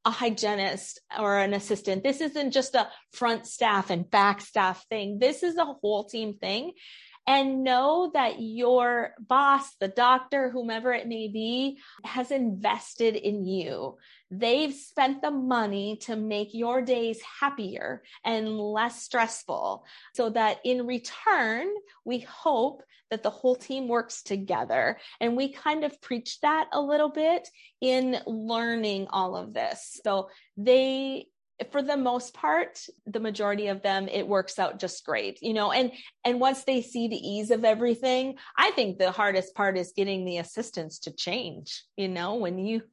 a 0.05 0.11
hygienist 0.11 1.01
or 1.19 1.39
an 1.39 1.55
assistant. 1.55 2.03
This 2.03 2.21
isn't 2.21 2.53
just 2.53 2.75
a 2.75 2.89
front 3.13 3.47
staff 3.47 3.91
and 3.91 4.09
back 4.09 4.41
staff 4.41 4.85
thing. 4.89 5.19
This 5.19 5.43
is 5.43 5.57
a 5.57 5.65
whole 5.65 6.05
team 6.05 6.35
thing 6.35 6.73
and 7.29 7.63
know 7.63 8.11
that 8.15 8.41
your 8.41 9.13
boss, 9.21 9.75
the 9.81 9.89
doctor, 9.89 10.49
whomever 10.49 10.95
it 10.95 11.07
may 11.07 11.29
be, 11.29 11.79
has 12.03 12.31
invested 12.31 13.17
in 13.17 13.45
you. 13.45 13.99
They've 14.31 14.73
spent 14.73 15.21
the 15.21 15.31
money 15.31 15.99
to 16.05 16.17
make 16.17 16.55
your 16.55 16.81
days 16.81 17.21
happier 17.41 18.03
and 18.25 18.59
less 18.59 19.03
stressful 19.03 19.85
so 20.15 20.31
that 20.31 20.61
in 20.65 20.87
return, 20.87 21.69
we 22.07 22.21
hope 22.21 22.83
that 23.11 23.23
the 23.23 23.31
whole 23.31 23.57
team 23.57 23.89
works 23.89 24.23
together. 24.23 24.99
And 25.21 25.37
we 25.37 25.53
kind 25.53 25.85
of 25.85 26.01
preach 26.01 26.41
that 26.41 26.69
a 26.73 26.81
little 26.81 27.11
bit 27.11 27.47
in 27.83 28.17
learning 28.27 29.07
all 29.11 29.37
of 29.37 29.53
this. 29.53 30.01
So 30.03 30.31
they 30.57 31.27
for 31.73 31.83
the 31.83 31.97
most 31.97 32.35
part 32.35 32.81
the 33.07 33.21
majority 33.21 33.67
of 33.67 33.83
them 33.83 34.09
it 34.09 34.27
works 34.27 34.59
out 34.59 34.79
just 34.79 35.05
great 35.05 35.43
you 35.43 35.53
know 35.53 35.73
and 35.73 35.93
and 36.25 36.41
once 36.41 36.65
they 36.65 36.81
see 36.81 37.09
the 37.09 37.17
ease 37.17 37.51
of 37.51 37.65
everything 37.65 38.37
i 38.57 38.71
think 38.73 38.99
the 38.99 39.11
hardest 39.11 39.55
part 39.55 39.77
is 39.77 39.93
getting 39.97 40.25
the 40.25 40.39
assistants 40.39 40.99
to 41.01 41.11
change 41.11 41.85
you 41.97 42.09
know 42.09 42.37
when 42.37 42.59
you 42.59 42.83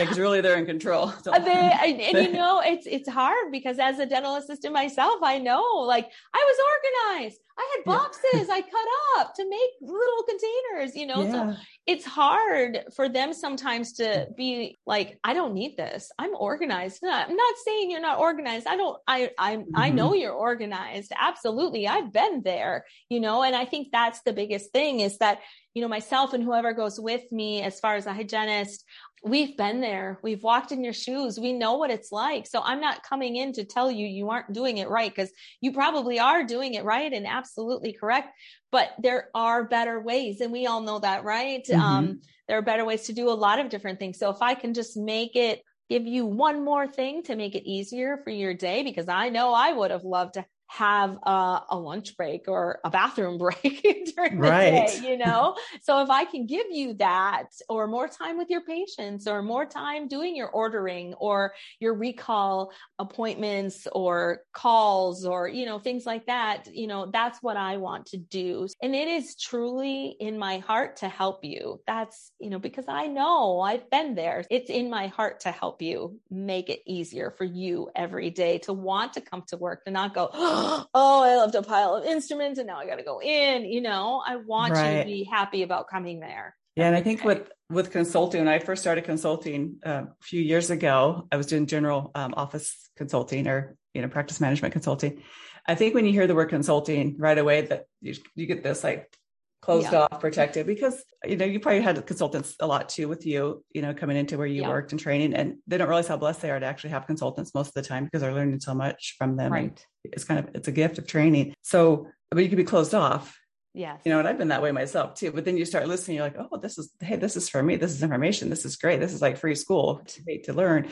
because 0.00 0.18
really 0.18 0.40
they're 0.40 0.56
in 0.56 0.66
control. 0.66 1.12
So. 1.22 1.32
They, 1.40 1.52
and, 1.52 2.00
and, 2.00 2.26
you 2.26 2.32
know, 2.32 2.60
it's 2.64 2.86
it's 2.86 3.08
hard 3.08 3.50
because 3.50 3.78
as 3.78 3.98
a 3.98 4.06
dental 4.06 4.36
assistant 4.36 4.74
myself, 4.74 5.20
I 5.22 5.38
know 5.38 5.62
like 5.86 6.08
I 6.34 6.44
was 6.46 7.18
organized. 7.18 7.40
I 7.60 7.76
had 7.76 7.84
boxes 7.84 8.48
yeah. 8.48 8.54
I 8.54 8.62
cut 8.62 9.18
up 9.18 9.34
to 9.34 9.48
make 9.48 9.70
little 9.82 10.22
containers, 10.26 10.96
you 10.96 11.06
know. 11.06 11.22
Yeah. 11.22 11.32
So 11.32 11.60
it's 11.86 12.04
hard 12.06 12.84
for 12.96 13.08
them 13.08 13.34
sometimes 13.34 13.94
to 13.94 14.28
be 14.36 14.78
like, 14.86 15.18
I 15.22 15.34
don't 15.34 15.52
need 15.52 15.76
this. 15.76 16.10
I'm 16.18 16.34
organized. 16.34 17.04
I'm 17.04 17.36
not 17.36 17.54
saying 17.64 17.90
you're 17.90 18.00
not 18.00 18.18
organized. 18.18 18.66
I 18.66 18.76
don't 18.76 18.98
I 19.06 19.30
I 19.38 19.56
mm-hmm. 19.56 19.70
I 19.74 19.90
know 19.90 20.14
you're 20.14 20.32
organized. 20.32 21.12
Absolutely. 21.18 21.86
I've 21.86 22.12
been 22.12 22.42
there, 22.42 22.86
you 23.10 23.20
know, 23.20 23.42
and 23.42 23.54
I 23.54 23.66
think 23.66 23.88
that's 23.92 24.22
the 24.22 24.32
biggest 24.32 24.72
thing 24.72 25.00
is 25.00 25.18
that 25.18 25.40
you 25.74 25.82
know, 25.82 25.88
myself 25.88 26.32
and 26.32 26.42
whoever 26.42 26.72
goes 26.72 26.98
with 26.98 27.30
me 27.30 27.62
as 27.62 27.78
far 27.78 27.94
as 27.94 28.06
a 28.06 28.12
hygienist, 28.12 28.84
we've 29.22 29.56
been 29.56 29.80
there. 29.80 30.18
We've 30.22 30.42
walked 30.42 30.72
in 30.72 30.82
your 30.82 30.92
shoes. 30.92 31.38
We 31.38 31.52
know 31.52 31.74
what 31.74 31.90
it's 31.90 32.10
like. 32.10 32.46
So 32.46 32.60
I'm 32.64 32.80
not 32.80 33.02
coming 33.02 33.36
in 33.36 33.52
to 33.52 33.64
tell 33.64 33.90
you 33.90 34.06
you 34.06 34.30
aren't 34.30 34.52
doing 34.52 34.78
it 34.78 34.88
right 34.88 35.14
because 35.14 35.30
you 35.60 35.72
probably 35.72 36.18
are 36.18 36.44
doing 36.44 36.74
it 36.74 36.84
right 36.84 37.12
and 37.12 37.26
absolutely 37.26 37.92
correct. 37.92 38.30
But 38.72 38.90
there 38.98 39.28
are 39.34 39.64
better 39.64 40.00
ways. 40.00 40.40
And 40.40 40.52
we 40.52 40.66
all 40.66 40.80
know 40.80 40.98
that, 41.00 41.24
right? 41.24 41.64
Mm-hmm. 41.64 41.80
Um, 41.80 42.20
there 42.48 42.58
are 42.58 42.62
better 42.62 42.84
ways 42.84 43.02
to 43.02 43.12
do 43.12 43.28
a 43.28 43.32
lot 43.32 43.58
of 43.60 43.68
different 43.68 43.98
things. 43.98 44.18
So 44.18 44.30
if 44.30 44.38
I 44.40 44.54
can 44.54 44.74
just 44.74 44.96
make 44.96 45.36
it 45.36 45.62
give 45.88 46.06
you 46.06 46.24
one 46.24 46.64
more 46.64 46.86
thing 46.86 47.22
to 47.24 47.36
make 47.36 47.54
it 47.54 47.68
easier 47.68 48.20
for 48.24 48.30
your 48.30 48.54
day 48.54 48.82
because 48.82 49.08
I 49.08 49.28
know 49.28 49.52
I 49.52 49.72
would 49.72 49.90
have 49.90 50.04
loved 50.04 50.34
to 50.34 50.46
have 50.70 51.18
a, 51.24 51.62
a, 51.70 51.76
lunch 51.76 52.16
break 52.16 52.44
or 52.46 52.78
a 52.84 52.90
bathroom 52.90 53.38
break 53.38 53.82
during 54.14 54.40
the 54.40 54.48
right. 54.48 54.86
day, 54.86 55.00
you 55.02 55.18
know? 55.18 55.56
so 55.82 56.00
if 56.00 56.08
I 56.08 56.24
can 56.24 56.46
give 56.46 56.66
you 56.70 56.94
that 56.94 57.46
or 57.68 57.88
more 57.88 58.06
time 58.06 58.38
with 58.38 58.48
your 58.50 58.60
patients 58.60 59.26
or 59.26 59.42
more 59.42 59.66
time 59.66 60.06
doing 60.06 60.36
your 60.36 60.48
ordering 60.48 61.14
or 61.14 61.54
your 61.80 61.94
recall 61.94 62.70
appointments 63.00 63.88
or 63.90 64.42
calls 64.52 65.26
or, 65.26 65.48
you 65.48 65.66
know, 65.66 65.80
things 65.80 66.06
like 66.06 66.26
that, 66.26 66.68
you 66.72 66.86
know, 66.86 67.10
that's 67.12 67.42
what 67.42 67.56
I 67.56 67.78
want 67.78 68.06
to 68.06 68.18
do. 68.18 68.68
And 68.80 68.94
it 68.94 69.08
is 69.08 69.34
truly 69.34 70.14
in 70.20 70.38
my 70.38 70.58
heart 70.58 70.98
to 70.98 71.08
help 71.08 71.44
you. 71.44 71.80
That's, 71.88 72.30
you 72.38 72.48
know, 72.48 72.60
because 72.60 72.84
I 72.86 73.08
know 73.08 73.60
I've 73.60 73.90
been 73.90 74.14
there. 74.14 74.44
It's 74.48 74.70
in 74.70 74.88
my 74.88 75.08
heart 75.08 75.40
to 75.40 75.50
help 75.50 75.82
you 75.82 76.20
make 76.30 76.70
it 76.70 76.80
easier 76.86 77.34
for 77.36 77.44
you 77.44 77.90
every 77.96 78.30
day 78.30 78.58
to 78.58 78.72
want 78.72 79.14
to 79.14 79.20
come 79.20 79.42
to 79.48 79.56
work, 79.56 79.84
to 79.86 79.90
not 79.90 80.14
go, 80.14 80.30
oh, 80.94 81.22
I 81.22 81.36
left 81.36 81.54
a 81.54 81.62
pile 81.62 81.94
of 81.94 82.04
instruments 82.04 82.58
and 82.58 82.66
now 82.66 82.78
I 82.78 82.86
got 82.86 82.96
to 82.96 83.02
go 83.02 83.20
in. 83.20 83.64
You 83.64 83.80
know, 83.80 84.22
I 84.26 84.36
want 84.36 84.74
right. 84.74 84.92
you 84.92 84.98
to 85.00 85.04
be 85.04 85.24
happy 85.24 85.62
about 85.62 85.88
coming 85.88 86.20
there. 86.20 86.56
Yeah, 86.76 86.86
and 86.86 86.96
I 86.96 87.02
think 87.02 87.24
with 87.24 87.50
with 87.68 87.90
consulting, 87.90 88.40
when 88.40 88.48
I 88.48 88.58
first 88.58 88.82
started 88.82 89.04
consulting 89.04 89.76
uh, 89.84 90.04
a 90.08 90.22
few 90.22 90.40
years 90.40 90.70
ago, 90.70 91.26
I 91.30 91.36
was 91.36 91.46
doing 91.46 91.66
general 91.66 92.10
um, 92.14 92.34
office 92.36 92.90
consulting 92.96 93.46
or 93.46 93.76
you 93.94 94.02
know 94.02 94.08
practice 94.08 94.40
management 94.40 94.72
consulting. 94.72 95.22
I 95.66 95.74
think 95.74 95.94
when 95.94 96.06
you 96.06 96.12
hear 96.12 96.26
the 96.26 96.34
word 96.34 96.48
consulting 96.48 97.16
right 97.18 97.36
away, 97.36 97.62
that 97.62 97.86
you, 98.00 98.14
you 98.34 98.46
get 98.46 98.62
this 98.62 98.82
like 98.82 99.14
closed 99.62 99.92
yeah. 99.92 100.06
off, 100.10 100.20
protected, 100.20 100.66
because 100.66 101.02
you 101.24 101.36
know 101.36 101.44
you 101.44 101.60
probably 101.60 101.80
had 101.80 102.04
consultants 102.06 102.56
a 102.60 102.66
lot 102.66 102.88
too 102.88 103.08
with 103.08 103.26
you, 103.26 103.64
you 103.72 103.82
know, 103.82 103.94
coming 103.94 104.16
into 104.16 104.38
where 104.38 104.46
you 104.46 104.62
yeah. 104.62 104.68
worked 104.68 104.92
and 104.92 105.00
training, 105.00 105.34
and 105.34 105.56
they 105.66 105.78
don't 105.78 105.88
realize 105.88 106.08
how 106.08 106.16
blessed 106.16 106.42
they 106.42 106.50
are 106.50 106.60
to 106.60 106.66
actually 106.66 106.90
have 106.90 107.06
consultants 107.06 107.54
most 107.54 107.68
of 107.68 107.74
the 107.74 107.82
time 107.82 108.04
because 108.04 108.22
they're 108.22 108.34
learning 108.34 108.60
so 108.60 108.74
much 108.74 109.14
from 109.18 109.36
them. 109.36 109.52
Right. 109.52 109.86
It's 110.04 110.24
kind 110.24 110.40
of 110.40 110.54
it's 110.54 110.68
a 110.68 110.72
gift 110.72 110.98
of 110.98 111.06
training. 111.06 111.54
So, 111.62 112.08
but 112.30 112.42
you 112.42 112.48
can 112.48 112.56
be 112.56 112.64
closed 112.64 112.94
off. 112.94 113.38
Yes. 113.72 114.00
You 114.04 114.10
know, 114.10 114.18
and 114.18 114.26
I've 114.26 114.38
been 114.38 114.48
that 114.48 114.62
way 114.62 114.72
myself 114.72 115.14
too. 115.14 115.30
But 115.30 115.44
then 115.44 115.56
you 115.56 115.64
start 115.64 115.86
listening, 115.86 116.16
you're 116.16 116.26
like, 116.26 116.36
oh, 116.38 116.58
this 116.58 116.76
is 116.78 116.90
hey, 117.00 117.16
this 117.16 117.36
is 117.36 117.48
for 117.48 117.62
me. 117.62 117.76
This 117.76 117.92
is 117.92 118.02
information. 118.02 118.50
This 118.50 118.64
is 118.64 118.76
great. 118.76 118.98
This 118.98 119.12
is 119.12 119.22
like 119.22 119.36
free 119.36 119.54
school 119.54 120.02
to, 120.06 120.42
to 120.42 120.52
learn 120.52 120.88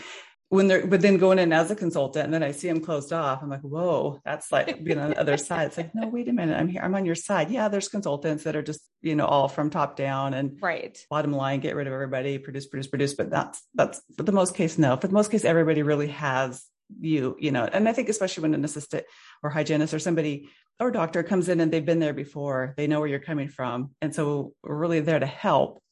when 0.51 0.67
they're 0.67 0.87
but 0.87 1.03
then 1.03 1.19
going 1.19 1.39
in 1.39 1.53
as 1.53 1.71
a 1.71 1.77
consultant 1.77 2.25
and 2.25 2.33
then 2.33 2.43
I 2.43 2.53
see 2.53 2.69
them 2.69 2.81
closed 2.81 3.13
off, 3.13 3.43
I'm 3.43 3.51
like, 3.51 3.61
whoa, 3.61 4.21
that's 4.25 4.51
like 4.51 4.83
being 4.83 4.99
on 4.99 5.11
the 5.11 5.21
other 5.21 5.37
side. 5.37 5.67
It's 5.67 5.77
like, 5.77 5.95
no, 5.95 6.09
wait 6.09 6.29
a 6.29 6.33
minute, 6.33 6.59
I'm 6.59 6.69
here, 6.69 6.81
I'm 6.83 6.95
on 6.95 7.05
your 7.05 7.15
side. 7.15 7.51
Yeah, 7.51 7.69
there's 7.69 7.89
consultants 7.89 8.45
that 8.45 8.57
are 8.57 8.63
just, 8.63 8.81
you 9.03 9.15
know, 9.15 9.27
all 9.27 9.49
from 9.49 9.69
top 9.69 9.97
down 9.97 10.35
and 10.35 10.59
right. 10.61 10.99
bottom 11.11 11.33
line, 11.33 11.61
get 11.61 11.77
rid 11.77 11.87
of 11.87 11.93
everybody, 11.93 12.39
produce, 12.39 12.67
produce, 12.67 12.87
produce. 12.87 13.15
But 13.15 13.31
that's 13.31 13.63
that's 13.75 14.01
for 14.17 14.23
the 14.23 14.33
most 14.33 14.55
case, 14.55 14.79
no. 14.79 14.97
For 14.97 15.09
the 15.09 15.15
most 15.15 15.31
case, 15.31 15.45
everybody 15.45 15.83
really 15.83 16.09
has 16.09 16.65
you, 17.01 17.37
you 17.39 17.51
know, 17.51 17.69
and 17.71 17.89
I 17.89 17.93
think 17.93 18.09
especially 18.09 18.43
when 18.43 18.55
an 18.55 18.65
assistant 18.65 19.05
or 19.43 19.51
hygienist 19.51 19.93
or 19.93 19.99
somebody 19.99 20.49
or 20.81 20.91
doctor 20.91 21.23
comes 21.23 21.49
in 21.49 21.61
and 21.61 21.73
they've 21.73 21.85
been 21.85 21.99
there 21.99 22.15
before, 22.15 22.75
they 22.77 22.87
know 22.87 23.01
where 23.01 23.09
you're 23.09 23.19
coming 23.19 23.49
from. 23.49 23.91
And 24.01 24.15
so 24.15 24.55
we're 24.63 24.77
really 24.77 25.01
there 25.01 25.19
to 25.19 25.27
help 25.27 25.83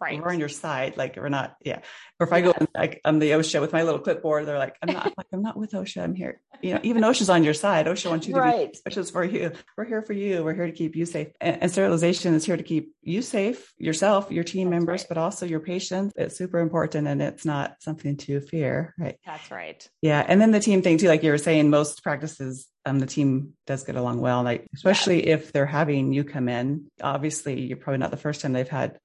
Right. 0.00 0.20
We're 0.20 0.30
on 0.30 0.38
your 0.38 0.48
side. 0.48 0.96
Like 0.96 1.16
we're 1.16 1.28
not, 1.28 1.56
yeah. 1.64 1.80
Or 2.18 2.26
if 2.26 2.32
I 2.32 2.40
go 2.40 2.54
like 2.74 3.00
on 3.04 3.18
the 3.18 3.30
OSHA 3.30 3.60
with 3.60 3.72
my 3.72 3.82
little 3.82 4.00
clipboard, 4.00 4.46
they're 4.46 4.58
like, 4.58 4.76
I'm 4.82 4.92
not 4.92 5.06
I'm 5.06 5.12
like, 5.16 5.26
I'm 5.32 5.42
not 5.42 5.56
with 5.56 5.72
OSHA. 5.72 6.02
I'm 6.02 6.14
here. 6.14 6.40
You 6.62 6.74
know, 6.74 6.80
even 6.82 7.02
OSHA's 7.02 7.30
on 7.30 7.44
your 7.44 7.54
side. 7.54 7.86
OSHA 7.86 8.10
wants 8.10 8.26
you 8.26 8.34
to 8.34 8.40
right. 8.40 8.72
be 8.72 8.90
OSHA's 8.90 9.10
for 9.10 9.24
you. 9.24 9.52
We're 9.76 9.84
here 9.84 10.02
for 10.02 10.12
you. 10.12 10.42
We're 10.44 10.54
here 10.54 10.66
to 10.66 10.72
keep 10.72 10.96
you 10.96 11.06
safe. 11.06 11.28
And, 11.40 11.62
and 11.62 11.70
sterilization 11.70 12.34
is 12.34 12.44
here 12.44 12.56
to 12.56 12.62
keep 12.62 12.94
you 13.02 13.22
safe, 13.22 13.72
yourself, 13.78 14.30
your 14.30 14.44
team 14.44 14.70
That's 14.70 14.80
members, 14.80 15.00
right. 15.02 15.08
but 15.08 15.18
also 15.18 15.46
your 15.46 15.60
patients. 15.60 16.14
It's 16.16 16.36
super 16.36 16.58
important 16.58 17.06
and 17.06 17.20
it's 17.20 17.44
not 17.44 17.76
something 17.80 18.16
to 18.18 18.40
fear. 18.40 18.94
Right. 18.98 19.18
That's 19.24 19.50
right. 19.50 19.86
Yeah. 20.02 20.24
And 20.26 20.40
then 20.40 20.50
the 20.50 20.60
team 20.60 20.82
thing 20.82 20.98
too, 20.98 21.08
like 21.08 21.22
you 21.22 21.30
were 21.30 21.38
saying, 21.38 21.70
most 21.70 22.02
practices 22.02 22.68
um, 22.86 23.00
the 23.00 23.06
team 23.06 23.54
does 23.66 23.82
get 23.82 23.96
along 23.96 24.20
well. 24.20 24.42
Like, 24.42 24.66
especially 24.74 25.26
yeah. 25.26 25.34
if 25.34 25.52
they're 25.52 25.66
having 25.66 26.12
you 26.12 26.24
come 26.24 26.48
in, 26.48 26.86
obviously 27.02 27.60
you're 27.62 27.76
probably 27.76 27.98
not 27.98 28.12
the 28.12 28.16
first 28.16 28.40
time 28.40 28.52
they've 28.52 28.68
had 28.68 28.98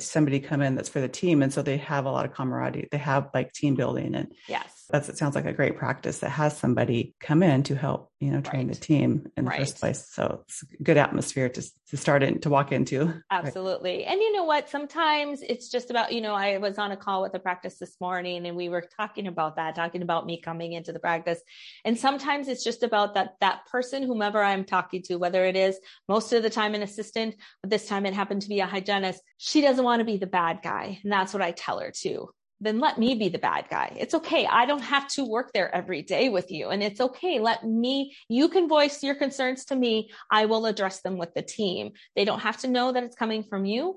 somebody 0.00 0.40
come 0.40 0.62
in 0.62 0.74
that's 0.74 0.88
for 0.88 1.00
the 1.00 1.08
team. 1.08 1.42
And 1.42 1.52
so 1.52 1.60
they 1.60 1.76
have 1.78 2.06
a 2.06 2.10
lot 2.10 2.24
of 2.24 2.32
camaraderie. 2.32 2.88
They 2.90 2.98
have 2.98 3.30
like 3.34 3.52
team 3.52 3.74
building 3.74 4.14
and 4.14 4.32
yes 4.48 4.81
Yes. 4.82 4.90
That's, 4.90 5.08
it 5.08 5.18
sounds 5.18 5.34
like 5.34 5.46
a 5.46 5.52
great 5.52 5.76
practice 5.76 6.18
that 6.20 6.30
has 6.30 6.56
somebody 6.56 7.14
come 7.20 7.42
in 7.42 7.62
to 7.64 7.76
help, 7.76 8.10
you 8.20 8.30
know, 8.30 8.40
train 8.40 8.66
right. 8.66 8.74
the 8.74 8.80
team 8.80 9.28
in 9.36 9.44
the 9.44 9.50
first 9.50 9.78
place. 9.78 10.08
So 10.10 10.42
it's 10.44 10.62
a 10.62 10.82
good 10.82 10.96
atmosphere 10.96 11.48
to, 11.48 11.62
to 11.90 11.96
start 11.96 12.22
in, 12.22 12.40
to 12.40 12.50
walk 12.50 12.72
into. 12.72 13.22
Absolutely. 13.30 13.98
Right. 13.98 14.06
And 14.08 14.20
you 14.20 14.32
know 14.32 14.44
what? 14.44 14.68
Sometimes 14.68 15.42
it's 15.42 15.68
just 15.68 15.90
about, 15.90 16.12
you 16.12 16.20
know, 16.20 16.34
I 16.34 16.58
was 16.58 16.78
on 16.78 16.92
a 16.92 16.96
call 16.96 17.22
with 17.22 17.34
a 17.34 17.38
practice 17.38 17.78
this 17.78 17.96
morning 18.00 18.46
and 18.46 18.56
we 18.56 18.68
were 18.68 18.84
talking 18.96 19.26
about 19.26 19.56
that, 19.56 19.74
talking 19.74 20.02
about 20.02 20.26
me 20.26 20.40
coming 20.40 20.72
into 20.72 20.92
the 20.92 20.98
practice. 20.98 21.40
And 21.84 21.98
sometimes 21.98 22.48
it's 22.48 22.64
just 22.64 22.82
about 22.82 23.14
that, 23.14 23.34
that 23.40 23.66
person, 23.66 24.02
whomever 24.02 24.42
I'm 24.42 24.64
talking 24.64 25.02
to, 25.02 25.16
whether 25.16 25.44
it 25.44 25.56
is 25.56 25.78
most 26.08 26.32
of 26.32 26.42
the 26.42 26.50
time 26.50 26.74
an 26.74 26.82
assistant, 26.82 27.36
but 27.62 27.70
this 27.70 27.86
time 27.86 28.06
it 28.06 28.14
happened 28.14 28.42
to 28.42 28.48
be 28.48 28.60
a 28.60 28.66
hygienist. 28.66 29.22
She 29.38 29.60
doesn't 29.60 29.84
want 29.84 30.00
to 30.00 30.04
be 30.04 30.16
the 30.16 30.26
bad 30.26 30.60
guy. 30.62 30.98
And 31.02 31.12
that's 31.12 31.32
what 31.32 31.42
I 31.42 31.52
tell 31.52 31.78
her 31.78 31.90
too 31.90 32.28
then 32.62 32.78
let 32.78 32.96
me 32.96 33.16
be 33.16 33.28
the 33.28 33.38
bad 33.38 33.66
guy. 33.68 33.96
It's 33.98 34.14
okay. 34.14 34.46
I 34.46 34.66
don't 34.66 34.82
have 34.82 35.08
to 35.14 35.24
work 35.24 35.50
there 35.52 35.74
every 35.74 36.02
day 36.02 36.28
with 36.28 36.50
you. 36.52 36.68
And 36.68 36.80
it's 36.82 37.00
okay. 37.00 37.40
Let 37.40 37.64
me, 37.64 38.14
you 38.28 38.48
can 38.48 38.68
voice 38.68 39.02
your 39.02 39.16
concerns 39.16 39.64
to 39.66 39.76
me. 39.76 40.10
I 40.30 40.46
will 40.46 40.66
address 40.66 41.02
them 41.02 41.18
with 41.18 41.34
the 41.34 41.42
team. 41.42 41.92
They 42.14 42.24
don't 42.24 42.38
have 42.38 42.58
to 42.58 42.68
know 42.68 42.92
that 42.92 43.02
it's 43.02 43.16
coming 43.16 43.42
from 43.42 43.64
you. 43.64 43.96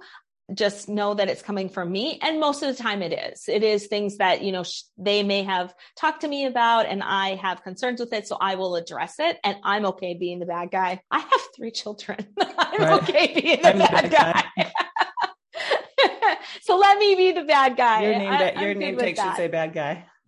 Just 0.54 0.90
know 0.90 1.14
that 1.14 1.30
it's 1.30 1.44
coming 1.44 1.70
from 1.70 1.92
me. 1.92 2.20
And 2.22 2.40
most 2.40 2.64
of 2.64 2.76
the 2.76 2.82
time 2.82 3.04
it 3.04 3.14
is. 3.14 3.46
It 3.48 3.62
is 3.64 3.86
things 3.86 4.18
that, 4.18 4.42
you 4.42 4.52
know, 4.52 4.64
sh- 4.64 4.84
they 4.98 5.22
may 5.22 5.44
have 5.44 5.74
talked 5.96 6.22
to 6.22 6.28
me 6.28 6.46
about 6.46 6.88
and 6.88 7.04
I 7.04 7.36
have 7.36 7.64
concerns 7.64 8.00
with 8.00 8.14
it. 8.14 8.28
So 8.28 8.38
I 8.40 8.56
will 8.56 8.76
address 8.76 9.16
it 9.20 9.38
and 9.44 9.58
I'm 9.64 9.86
okay 9.88 10.16
being 10.16 10.40
the 10.40 10.46
bad 10.48 10.72
guy. 10.72 11.02
I 11.12 11.20
have 11.20 11.42
three 11.56 11.72
children. 11.72 12.18
I'm 12.40 12.82
right. 12.82 13.04
okay 13.04 13.40
being 13.40 13.62
the 13.62 13.70
I'm 13.70 13.80
bad, 13.80 14.12
guy. 14.12 14.44
guy. 14.58 14.72
so 16.76 16.80
let 16.80 16.98
me 16.98 17.16
be 17.16 17.32
the 17.32 17.44
bad 17.44 17.78
guy. 17.78 18.04
Your 18.04 18.18
name, 18.18 18.32
I, 18.32 18.62
your 18.62 18.74
name 18.74 18.98
tag 18.98 19.18
should 19.18 19.36
say 19.36 19.48
bad 19.48 19.74
guy. 19.74 20.06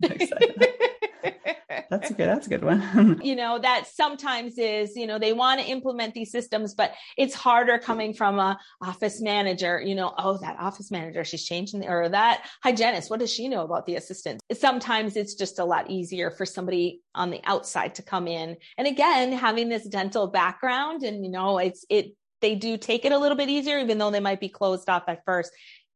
that's 1.90 2.10
a 2.10 2.14
good 2.14 2.28
that's 2.28 2.46
a 2.46 2.50
good 2.50 2.64
one. 2.64 3.20
You 3.22 3.34
know 3.34 3.58
that 3.58 3.86
sometimes 3.92 4.58
is 4.58 4.94
you 4.96 5.06
know 5.06 5.18
they 5.18 5.32
want 5.32 5.60
to 5.60 5.66
implement 5.66 6.14
these 6.14 6.30
systems 6.30 6.74
but 6.74 6.92
it's 7.16 7.34
harder 7.34 7.78
coming 7.78 8.14
from 8.14 8.38
a 8.38 8.58
office 8.80 9.20
manager 9.20 9.80
you 9.80 9.96
know 9.96 10.14
oh 10.18 10.38
that 10.38 10.56
office 10.60 10.90
manager 10.92 11.24
she's 11.24 11.44
changing 11.44 11.80
the, 11.80 11.88
or 11.88 12.08
that 12.08 12.46
hygienist 12.62 13.10
what 13.10 13.20
does 13.20 13.32
she 13.32 13.48
know 13.48 13.62
about 13.62 13.86
the 13.86 13.96
assistant? 13.96 14.40
Sometimes 14.52 15.16
it's 15.16 15.34
just 15.34 15.58
a 15.58 15.64
lot 15.64 15.90
easier 15.90 16.30
for 16.30 16.46
somebody 16.46 17.02
on 17.14 17.30
the 17.30 17.40
outside 17.44 17.96
to 17.96 18.02
come 18.02 18.28
in. 18.28 18.56
And 18.76 18.86
again 18.86 19.32
having 19.32 19.68
this 19.68 19.86
dental 19.86 20.28
background 20.28 21.02
and 21.02 21.24
you 21.24 21.30
know 21.30 21.58
it's 21.58 21.84
it 21.90 22.14
they 22.40 22.54
do 22.54 22.76
take 22.76 23.04
it 23.04 23.10
a 23.10 23.18
little 23.18 23.36
bit 23.36 23.48
easier 23.48 23.78
even 23.78 23.98
though 23.98 24.12
they 24.12 24.20
might 24.20 24.38
be 24.38 24.48
closed 24.48 24.88
off 24.88 25.02
at 25.08 25.24
first 25.24 25.50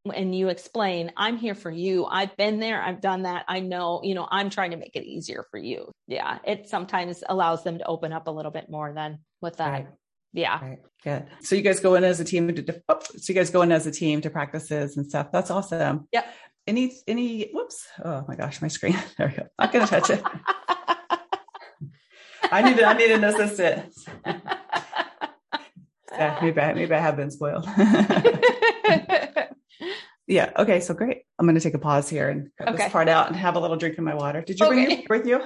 and 0.04 0.34
you 0.34 0.48
explain, 0.48 1.12
I'm 1.16 1.36
here 1.36 1.54
for 1.54 1.70
you. 1.70 2.04
I've 2.06 2.36
been 2.36 2.58
there. 2.58 2.82
I've 2.82 3.00
done 3.00 3.22
that. 3.22 3.44
I 3.46 3.60
know, 3.60 4.00
you 4.02 4.14
know, 4.14 4.26
I'm 4.30 4.50
trying 4.50 4.72
to 4.72 4.76
make 4.76 4.96
it 4.96 5.04
easier 5.04 5.44
for 5.50 5.58
you. 5.58 5.92
Yeah. 6.08 6.38
It 6.44 6.68
sometimes 6.68 7.22
allows 7.28 7.62
them 7.62 7.78
to 7.78 7.86
open 7.86 8.12
up 8.12 8.26
a 8.26 8.30
little 8.30 8.50
bit 8.50 8.68
more 8.68 8.92
than 8.92 9.20
with 9.40 9.58
that. 9.58 9.70
Right. 9.70 9.88
Yeah. 10.32 10.60
Right. 10.60 10.78
Good. 11.04 11.26
So 11.42 11.54
you 11.54 11.62
guys 11.62 11.78
go 11.78 11.94
in 11.94 12.04
as 12.04 12.18
a 12.18 12.24
team 12.24 12.52
to, 12.52 12.82
oh, 12.88 12.98
so 13.00 13.32
you 13.32 13.34
guys 13.34 13.50
go 13.50 13.62
in 13.62 13.70
as 13.70 13.86
a 13.86 13.92
team 13.92 14.20
to 14.22 14.30
practices 14.30 14.96
and 14.96 15.06
stuff. 15.06 15.30
That's 15.30 15.50
awesome. 15.50 16.08
Yep. 16.12 16.26
Any, 16.66 16.92
any, 17.06 17.50
whoops. 17.52 17.86
Oh 18.04 18.24
my 18.26 18.34
gosh, 18.34 18.60
my 18.60 18.68
screen. 18.68 18.98
There 19.18 19.28
we 19.28 19.34
go. 19.34 19.46
Not 19.58 19.72
going 19.72 19.86
to 19.86 19.90
touch 19.90 20.10
it. 20.10 20.22
I 22.50 22.62
need, 22.62 22.82
I 22.82 22.92
need 22.94 23.10
an 23.12 23.24
assistant. 23.24 23.94
yeah, 26.12 26.38
maybe 26.42 26.60
I, 26.60 26.74
maybe 26.74 26.94
I 26.94 26.98
have 26.98 27.16
been 27.16 27.30
spoiled 27.30 27.64
yeah. 30.32 30.50
Okay. 30.56 30.80
So 30.80 30.94
great. 30.94 31.22
I'm 31.38 31.46
going 31.46 31.54
to 31.54 31.60
take 31.60 31.74
a 31.74 31.78
pause 31.78 32.08
here 32.08 32.28
and 32.28 32.50
cut 32.58 32.68
okay. 32.68 32.84
this 32.84 32.92
part 32.92 33.08
out 33.08 33.28
and 33.28 33.36
have 33.36 33.56
a 33.56 33.60
little 33.60 33.76
drink 33.76 33.98
of 33.98 34.04
my 34.04 34.14
water. 34.14 34.42
Did 34.42 34.58
you 34.58 34.66
okay. 34.66 34.86
bring 34.86 34.98
it 35.00 35.10
with 35.10 35.26
you? 35.26 35.42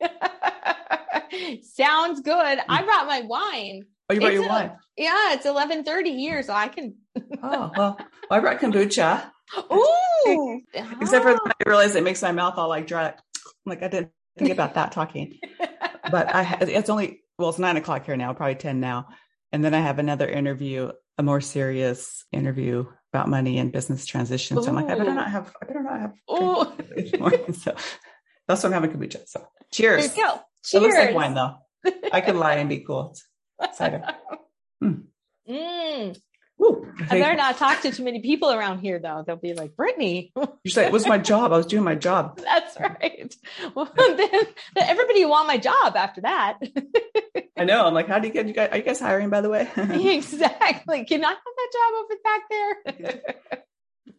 Sounds 1.62 2.20
good. 2.20 2.58
I 2.68 2.82
mm. 2.82 2.84
brought 2.86 3.06
my 3.06 3.20
wine. 3.22 3.84
Oh, 4.08 4.14
you 4.14 4.20
brought 4.20 4.32
it's 4.32 4.40
your 4.40 4.46
a, 4.46 4.48
wine? 4.48 4.72
Yeah, 4.96 5.34
it's 5.34 5.46
11:30 5.46 6.16
here, 6.16 6.42
so 6.42 6.52
I 6.52 6.68
can. 6.68 6.96
oh 7.42 7.70
well, 7.76 7.98
I 8.30 8.40
brought 8.40 8.60
kombucha. 8.60 9.30
Ooh. 9.72 10.60
Except 10.74 11.24
for 11.24 11.32
ah. 11.32 11.52
I 11.66 11.68
realized 11.68 11.96
it 11.96 12.02
makes 12.02 12.22
my 12.22 12.32
mouth 12.32 12.54
all 12.56 12.68
like 12.68 12.86
dry. 12.86 13.14
Like 13.66 13.82
I 13.82 13.88
didn't 13.88 14.10
think 14.38 14.50
about 14.50 14.74
that 14.74 14.92
talking, 14.92 15.38
but 16.10 16.34
I 16.34 16.58
it's 16.62 16.90
only 16.90 17.20
well, 17.38 17.50
it's 17.50 17.58
nine 17.58 17.76
o'clock 17.76 18.06
here 18.06 18.16
now, 18.16 18.32
probably 18.32 18.56
ten 18.56 18.80
now, 18.80 19.08
and 19.52 19.64
then 19.64 19.74
I 19.74 19.80
have 19.80 19.98
another 19.98 20.28
interview, 20.28 20.90
a 21.18 21.22
more 21.22 21.40
serious 21.40 22.24
interview 22.32 22.86
about 23.12 23.28
money 23.28 23.58
and 23.58 23.72
business 23.72 24.06
transitions. 24.06 24.64
So 24.64 24.70
I'm 24.70 24.76
like, 24.76 24.86
I 24.86 24.94
better 24.94 25.14
not 25.14 25.30
have, 25.30 25.52
I 25.62 25.66
better 25.66 25.82
not 25.82 26.00
have. 26.00 26.14
so 27.56 27.74
that's 28.46 28.62
why 28.62 28.68
I'm 28.68 28.72
having 28.72 28.90
kombucha. 28.90 29.26
So 29.26 29.46
cheers. 29.72 30.14
There 30.14 30.16
you 30.16 30.32
go. 30.34 30.40
Cheers. 30.64 30.72
It 30.72 30.80
looks 30.86 30.96
like 30.96 31.14
wine 31.14 31.34
though. 31.34 31.56
I 32.12 32.20
could 32.20 32.36
lie 32.36 32.54
and 32.54 32.68
be 32.68 32.80
cool. 32.80 33.16
Cider. 33.74 34.02
Mm. 34.82 35.02
Mm. 35.46 36.18
Ooh, 36.62 36.86
I 37.08 37.18
better 37.18 37.36
not 37.36 37.56
talk 37.56 37.80
to 37.82 37.90
too 37.90 38.04
many 38.04 38.20
people 38.20 38.52
around 38.52 38.80
here, 38.80 38.98
though. 38.98 39.24
They'll 39.26 39.36
be 39.36 39.54
like, 39.54 39.76
Brittany. 39.76 40.32
You 40.62 40.70
say 40.70 40.84
it 40.84 40.92
was 40.92 41.06
my 41.06 41.16
job. 41.16 41.52
I 41.52 41.56
was 41.56 41.66
doing 41.66 41.84
my 41.84 41.94
job. 41.94 42.38
That's 42.44 42.78
right. 42.78 43.34
Well, 43.74 43.90
then, 43.96 44.18
then 44.18 44.44
everybody 44.76 45.24
want 45.24 45.46
my 45.46 45.56
job 45.56 45.96
after 45.96 46.20
that. 46.22 46.58
I 47.56 47.64
know. 47.64 47.86
I'm 47.86 47.94
like, 47.94 48.08
how 48.08 48.18
do 48.18 48.26
you 48.28 48.32
get 48.34 48.46
you 48.46 48.52
guys? 48.52 48.68
Are 48.72 48.76
you 48.76 48.82
guys 48.82 49.00
hiring, 49.00 49.30
by 49.30 49.40
the 49.40 49.48
way? 49.48 49.68
exactly. 49.76 51.04
Can 51.04 51.24
I 51.24 51.28
have 51.28 51.38
that 51.56 51.70
job 51.72 51.94
over 51.98 52.14
back 52.24 52.42
there? 52.50 53.34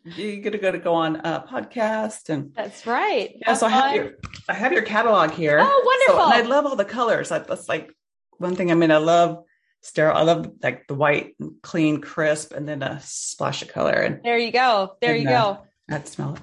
You're 0.03 0.41
gonna 0.41 0.57
go 0.57 0.71
to 0.71 0.79
go 0.79 0.95
on 0.95 1.17
a 1.17 1.45
podcast 1.47 2.29
and 2.29 2.55
that's 2.55 2.87
right. 2.87 3.35
Yeah, 3.35 3.53
so 3.53 3.67
I 3.67 3.69
have 3.69 3.95
your 3.95 4.13
I 4.49 4.55
have 4.55 4.73
your 4.73 4.81
catalog 4.81 5.29
here. 5.29 5.59
Oh, 5.61 5.83
wonderful! 5.85 6.25
So, 6.25 6.39
and 6.39 6.47
I 6.47 6.49
love 6.49 6.65
all 6.65 6.75
the 6.75 6.85
colors. 6.85 7.29
That's 7.29 7.69
like 7.69 7.93
one 8.39 8.55
thing. 8.55 8.71
I 8.71 8.73
mean, 8.73 8.89
I 8.89 8.97
love 8.97 9.43
sterile. 9.81 10.15
I 10.15 10.21
love 10.21 10.51
like 10.61 10.87
the 10.87 10.95
white, 10.95 11.35
clean, 11.61 12.01
crisp, 12.01 12.53
and 12.53 12.67
then 12.67 12.81
a 12.83 12.99
splash 13.01 13.61
of 13.61 13.67
color. 13.67 13.93
And 13.93 14.21
there 14.23 14.37
you 14.37 14.51
go. 14.51 14.95
There 15.01 15.13
and, 15.13 15.23
you 15.23 15.29
uh, 15.29 15.53
go. 15.55 15.59
I'd 15.89 16.07
smell 16.07 16.35
it. 16.35 16.41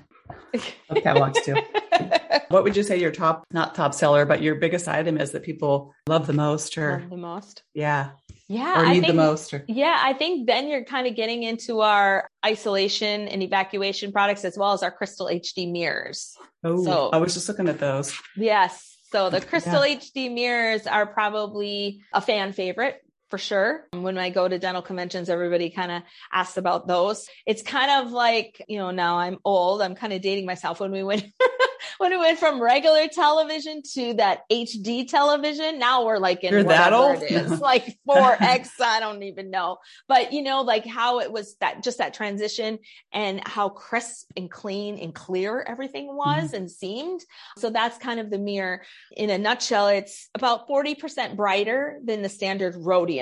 Love 0.91 1.03
catalogs 1.03 1.41
too. 1.43 1.57
what 2.49 2.65
would 2.65 2.77
you 2.77 2.83
say 2.83 2.99
your 2.99 3.11
top, 3.11 3.45
not 3.53 3.75
top 3.75 3.95
seller, 3.95 4.25
but 4.25 4.43
your 4.43 4.55
biggest 4.57 4.89
item 4.89 5.19
is 5.19 5.33
that 5.33 5.43
people 5.43 5.95
love 6.07 6.27
the 6.27 6.33
most 6.33 6.77
or 6.79 7.01
love 7.01 7.11
the 7.11 7.17
most? 7.17 7.63
Yeah. 7.75 8.11
Yeah. 8.49 8.81
Or 8.81 8.87
need 8.87 9.01
think, 9.01 9.09
the 9.09 9.15
most. 9.15 9.53
Or... 9.53 9.65
Yeah. 9.69 9.99
I 10.01 10.15
think 10.15 10.47
then 10.47 10.69
you're 10.69 10.85
kind 10.85 11.07
of 11.07 11.15
getting 11.15 11.43
into 11.43 11.81
our 11.81 12.29
isolation 12.45 13.29
and 13.29 13.43
evacuation 13.43 14.11
products 14.11 14.45
as 14.45 14.57
well 14.57 14.73
as 14.73 14.83
our 14.83 14.91
crystal 14.91 15.27
HD 15.27 15.71
mirrors. 15.71 16.35
Oh, 16.65 16.83
so, 16.83 17.11
I 17.11 17.19
was 17.19 17.35
just 17.35 17.49
looking 17.49 17.69
at 17.69 17.79
those. 17.79 18.19
Yes. 18.37 18.97
So 19.13 19.31
the 19.31 19.41
crystal 19.47 19.87
yeah. 19.87 19.97
HD 19.97 20.33
mirrors 20.33 20.87
are 20.87 21.07
probably 21.07 22.01
a 22.13 22.21
fan 22.21 22.53
favorite 22.53 23.03
for 23.31 23.39
sure. 23.39 23.87
When 23.93 24.19
I 24.19 24.31
go 24.31 24.49
to 24.49 24.59
dental 24.59 24.83
conventions, 24.83 25.29
everybody 25.29 25.71
kind 25.71 25.93
of 25.93 26.03
asks 26.33 26.57
about 26.57 26.87
those. 26.87 27.29
It's 27.47 27.63
kind 27.63 28.07
of 28.07 28.13
like, 28.13 28.65
you 28.69 28.79
know, 28.79 28.91
now 28.91 29.19
I'm 29.19 29.39
old. 29.45 29.83
I'm 29.83 29.95
kind 29.95 30.13
of 30.13 30.23
dating 30.23 30.47
myself 30.47 30.81
when 30.81 30.93
we 30.93 31.03
went 31.03 31.25
when 31.99 32.11
we 32.11 32.17
went 32.17 32.39
from 32.39 32.63
regular 32.63 33.09
television 33.09 33.83
to 33.95 34.15
that 34.15 34.41
HD 34.51 35.07
television, 35.07 35.79
now 35.79 36.05
we're 36.05 36.19
like 36.19 36.45
in 36.45 36.53
You're 36.53 36.65
that 36.65 36.93
old? 36.93 37.23
it 37.23 37.31
is, 37.31 37.61
like 37.61 37.99
4X, 38.09 38.81
I 38.81 39.01
don't 39.01 39.23
even 39.23 39.51
know. 39.51 39.79
But 40.07 40.33
you 40.33 40.43
know, 40.43 40.63
like 40.63 40.87
how 40.87 41.21
it 41.21 41.31
was 41.31 41.57
that 41.57 41.83
just 41.83 41.99
that 41.99 42.15
transition 42.15 42.79
and 43.13 43.47
how 43.47 43.69
crisp 43.69 44.31
and 44.37 44.51
clean 44.51 44.99
and 44.99 45.15
clear 45.15 45.61
everything 45.61 46.15
was 46.15 46.49
mm-hmm. 46.49 46.57
and 46.57 46.71
seemed. 46.71 47.25
So 47.59 47.71
that's 47.71 47.99
kind 47.99 48.21
of 48.21 48.31
the 48.31 48.39
mirror. 48.39 48.83
In 49.17 49.31
a 49.31 49.39
nutshell, 49.39 49.89
it's 49.89 50.29
about 50.35 50.69
40% 50.69 51.37
brighter 51.37 51.99
than 52.05 52.23
the 52.23 52.29
standard 52.29 52.77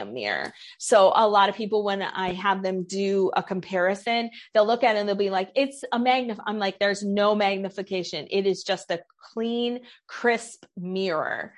mirror. 0.05 0.53
So 0.79 1.13
a 1.15 1.29
lot 1.29 1.49
of 1.49 1.55
people, 1.55 1.85
when 1.85 2.03
I 2.03 2.33
have 2.33 2.63
them 2.63 2.85
do 2.85 3.31
a 3.35 3.43
comparison, 3.43 4.31
they'll 4.53 4.67
look 4.67 4.85
at 4.85 4.97
it 4.97 5.01
and 5.01 5.09
they'll 5.09 5.17
be 5.17 5.31
like, 5.31 5.51
it's 5.55 5.83
a 5.93 5.99
magnif. 5.99 6.39
I'm 6.47 6.59
like, 6.59 6.79
there's 6.79 7.03
no 7.03 7.35
magnification. 7.35 8.27
It 8.31 8.47
is 8.47 8.63
just 8.63 8.91
a 8.91 9.01
clean, 9.33 9.81
crisp 10.07 10.65
mirror. 10.77 11.55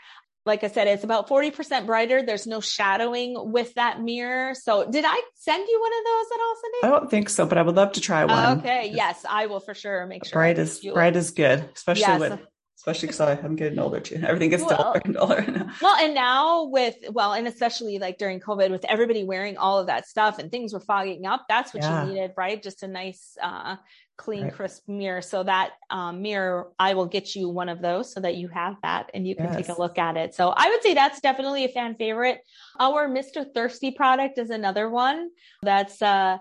Like 0.46 0.64
I 0.64 0.68
said, 0.68 0.88
it's 0.88 1.04
about 1.04 1.28
40% 1.28 1.84
brighter. 1.84 2.22
There's 2.22 2.46
no 2.46 2.60
shadowing 2.60 3.36
with 3.52 3.74
that 3.74 4.00
mirror. 4.00 4.54
So 4.54 4.90
did 4.90 5.04
I 5.06 5.22
send 5.34 5.68
you 5.68 5.80
one 5.80 5.92
of 5.92 6.04
those 6.04 6.26
at 6.32 6.40
all, 6.40 6.56
Cindy? 6.62 6.78
I 6.84 6.98
don't 6.98 7.10
think 7.10 7.28
so, 7.28 7.44
but 7.44 7.58
I 7.58 7.62
would 7.62 7.76
love 7.76 7.92
to 7.92 8.00
try 8.00 8.24
one. 8.24 8.58
okay. 8.58 8.90
Yes, 8.94 9.26
I 9.28 9.46
will 9.46 9.60
for 9.60 9.74
sure 9.74 10.06
make 10.06 10.24
sure. 10.24 10.38
Bright 10.38 10.58
is 10.58 10.80
bright 10.80 11.16
is 11.16 11.32
good, 11.32 11.68
especially 11.76 12.00
yes. 12.00 12.20
with 12.20 12.40
especially 12.78 13.08
because 13.08 13.20
I'm 13.20 13.56
getting 13.56 13.78
older 13.80 13.98
too. 13.98 14.22
Everything 14.24 14.50
gets 14.50 14.62
well, 14.62 14.78
duller 14.78 15.02
and 15.04 15.14
duller. 15.14 15.66
well, 15.82 15.96
and 15.96 16.14
now 16.14 16.64
with 16.66 16.94
well, 17.10 17.32
and 17.32 17.48
especially 17.48 17.98
like 17.98 18.18
during 18.18 18.38
COVID, 18.38 18.70
with 18.70 18.84
everybody 18.84 19.24
wearing 19.24 19.56
all 19.56 19.80
of 19.80 19.88
that 19.88 20.06
stuff 20.06 20.38
and 20.38 20.48
things 20.48 20.72
were 20.72 20.80
fogging 20.80 21.26
up, 21.26 21.46
that's 21.48 21.74
what 21.74 21.82
yeah. 21.82 22.04
you 22.04 22.12
needed, 22.12 22.32
right? 22.36 22.62
Just 22.62 22.84
a 22.84 22.88
nice 22.88 23.36
uh, 23.42 23.76
clean, 24.16 24.44
right. 24.44 24.54
crisp 24.54 24.88
mirror. 24.88 25.20
So 25.20 25.42
that 25.42 25.72
um, 25.90 26.22
mirror, 26.22 26.68
I 26.78 26.94
will 26.94 27.06
get 27.06 27.34
you 27.34 27.48
one 27.48 27.68
of 27.68 27.82
those 27.82 28.12
so 28.12 28.20
that 28.20 28.36
you 28.36 28.46
have 28.48 28.76
that 28.82 29.10
and 29.12 29.26
you 29.26 29.34
can 29.34 29.46
yes. 29.46 29.56
take 29.56 29.68
a 29.70 29.80
look 29.80 29.98
at 29.98 30.16
it. 30.16 30.36
So 30.36 30.54
I 30.56 30.70
would 30.70 30.82
say 30.82 30.94
that's 30.94 31.20
definitely 31.20 31.64
a 31.64 31.68
fan 31.68 31.96
favorite. 31.96 32.38
Our 32.78 33.08
Mr. 33.08 33.44
Thirsty 33.52 33.90
product 33.90 34.38
is 34.38 34.50
another 34.50 34.88
one 34.88 35.30
that's 35.62 36.00
uh, 36.00 36.38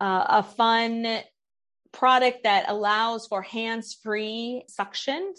uh, 0.00 0.24
a 0.28 0.42
fun 0.44 1.22
product 1.90 2.44
that 2.44 2.66
allows 2.68 3.26
for 3.26 3.42
hands-free 3.42 4.62
suction 4.68 5.34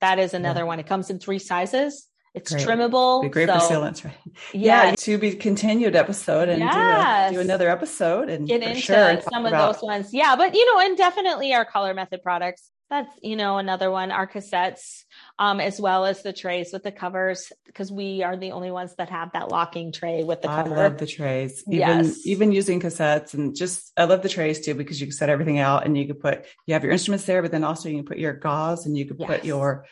that 0.00 0.18
is 0.18 0.34
another 0.34 0.60
yeah. 0.60 0.66
one. 0.66 0.80
It 0.80 0.86
comes 0.86 1.10
in 1.10 1.18
three 1.18 1.38
sizes. 1.38 2.06
It's 2.34 2.52
great. 2.52 2.66
trimmable. 2.66 3.22
Be 3.22 3.28
great 3.28 3.48
so, 3.48 3.58
for 3.58 3.74
sealants, 3.74 4.04
right? 4.04 4.14
Yeah. 4.52 4.90
yeah. 4.90 4.94
To 4.96 5.18
be 5.18 5.32
continued 5.32 5.96
episode 5.96 6.48
and 6.48 6.60
yes. 6.60 7.32
do, 7.32 7.36
a, 7.36 7.38
do, 7.38 7.44
another 7.44 7.68
episode 7.68 8.28
and 8.28 8.46
get 8.46 8.62
into 8.62 8.80
sure 8.80 9.20
some 9.22 9.44
of 9.44 9.52
about... 9.52 9.74
those 9.74 9.82
ones. 9.82 10.14
Yeah. 10.14 10.36
But, 10.36 10.54
you 10.54 10.64
know, 10.72 10.80
and 10.80 10.96
definitely 10.96 11.54
our 11.54 11.64
color 11.64 11.94
method 11.94 12.22
products. 12.22 12.70
That's, 12.90 13.12
you 13.22 13.36
know, 13.36 13.58
another 13.58 13.90
one, 13.90 14.10
our 14.10 14.26
cassettes, 14.26 15.04
um, 15.38 15.60
as 15.60 15.80
well 15.80 16.04
as 16.04 16.22
the 16.22 16.32
trays 16.32 16.72
with 16.72 16.82
the 16.82 16.90
covers, 16.90 17.52
because 17.64 17.92
we 17.92 18.22
are 18.22 18.36
the 18.36 18.52
only 18.52 18.70
ones 18.70 18.94
that 18.96 19.08
have 19.10 19.32
that 19.32 19.50
locking 19.50 19.92
tray 19.92 20.24
with 20.24 20.42
the 20.42 20.48
cover. 20.48 20.74
I 20.74 20.82
love 20.84 20.98
the 20.98 21.06
trays. 21.06 21.62
Even, 21.66 21.78
yes. 21.78 22.26
even 22.26 22.50
using 22.50 22.80
cassettes 22.80 23.34
and 23.34 23.54
just, 23.54 23.92
I 23.96 24.04
love 24.04 24.22
the 24.22 24.28
trays 24.28 24.64
too, 24.64 24.74
because 24.74 25.00
you 25.00 25.06
can 25.06 25.14
set 25.14 25.28
everything 25.28 25.58
out 25.58 25.86
and 25.86 25.96
you 25.96 26.06
can 26.06 26.16
put, 26.16 26.44
you 26.66 26.74
have 26.74 26.82
your 26.82 26.92
instruments 26.92 27.24
there, 27.24 27.40
but 27.40 27.52
then 27.52 27.62
also 27.62 27.88
you 27.88 27.96
can 27.96 28.06
put 28.06 28.18
your 28.18 28.32
gauze 28.32 28.86
and 28.86 28.96
you 28.96 29.06
can 29.06 29.16
yes. 29.18 29.28
put 29.28 29.44
your, 29.44 29.86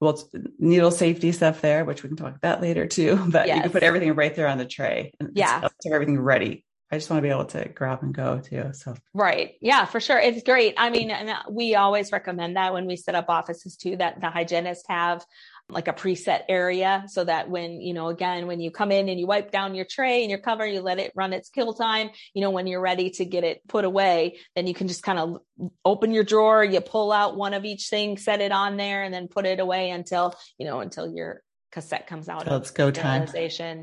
well, 0.00 0.18
needle 0.58 0.90
safety 0.90 1.32
stuff 1.32 1.60
there, 1.60 1.84
which 1.84 2.02
we 2.02 2.08
can 2.08 2.16
talk 2.16 2.36
about 2.36 2.62
later 2.62 2.86
too. 2.86 3.16
But 3.28 3.46
yes. 3.46 3.56
you 3.56 3.62
can 3.62 3.72
put 3.72 3.82
everything 3.82 4.14
right 4.14 4.34
there 4.34 4.48
on 4.48 4.56
the 4.56 4.64
tray 4.64 5.12
and 5.20 5.30
yeah, 5.34 5.60
have 5.60 5.72
everything 5.92 6.18
ready. 6.18 6.64
I 6.90 6.96
just 6.96 7.10
want 7.10 7.18
to 7.18 7.22
be 7.22 7.32
able 7.32 7.44
to 7.46 7.68
grab 7.68 8.02
and 8.02 8.14
go 8.14 8.40
too. 8.40 8.70
So 8.72 8.94
right, 9.12 9.54
yeah, 9.60 9.84
for 9.84 10.00
sure, 10.00 10.18
it's 10.18 10.42
great. 10.42 10.74
I 10.78 10.88
mean, 10.88 11.10
and 11.10 11.28
uh, 11.28 11.42
we 11.50 11.74
always 11.74 12.12
recommend 12.12 12.56
that 12.56 12.72
when 12.72 12.86
we 12.86 12.96
set 12.96 13.14
up 13.14 13.26
offices 13.28 13.76
too, 13.76 13.96
that 13.96 14.20
the 14.20 14.30
hygienists 14.30 14.84
have 14.88 15.24
like 15.70 15.86
a 15.86 15.92
preset 15.92 16.44
area 16.48 17.04
so 17.08 17.24
that 17.24 17.50
when, 17.50 17.82
you 17.82 17.92
know, 17.92 18.08
again, 18.08 18.46
when 18.46 18.58
you 18.58 18.70
come 18.70 18.90
in 18.90 19.10
and 19.10 19.20
you 19.20 19.26
wipe 19.26 19.50
down 19.50 19.74
your 19.74 19.84
tray 19.84 20.22
and 20.22 20.30
your 20.30 20.38
cover, 20.38 20.66
you 20.66 20.80
let 20.80 20.98
it 20.98 21.12
run 21.14 21.34
its 21.34 21.50
kill 21.50 21.74
time, 21.74 22.08
you 22.32 22.40
know, 22.40 22.50
when 22.50 22.66
you're 22.66 22.80
ready 22.80 23.10
to 23.10 23.26
get 23.26 23.44
it 23.44 23.60
put 23.68 23.84
away, 23.84 24.38
then 24.56 24.66
you 24.66 24.72
can 24.72 24.88
just 24.88 25.02
kind 25.02 25.18
of 25.18 25.38
open 25.84 26.12
your 26.12 26.24
drawer, 26.24 26.64
you 26.64 26.80
pull 26.80 27.12
out 27.12 27.36
one 27.36 27.52
of 27.52 27.66
each 27.66 27.88
thing, 27.88 28.16
set 28.16 28.40
it 28.40 28.50
on 28.50 28.78
there 28.78 29.02
and 29.02 29.12
then 29.12 29.28
put 29.28 29.44
it 29.44 29.60
away 29.60 29.90
until, 29.90 30.34
you 30.56 30.64
know, 30.64 30.80
until 30.80 31.12
you're 31.12 31.42
cassette 31.70 32.06
comes 32.06 32.28
out. 32.28 32.44
So 32.44 32.56
it's 32.56 32.70
go 32.70 32.90
time. 32.90 33.26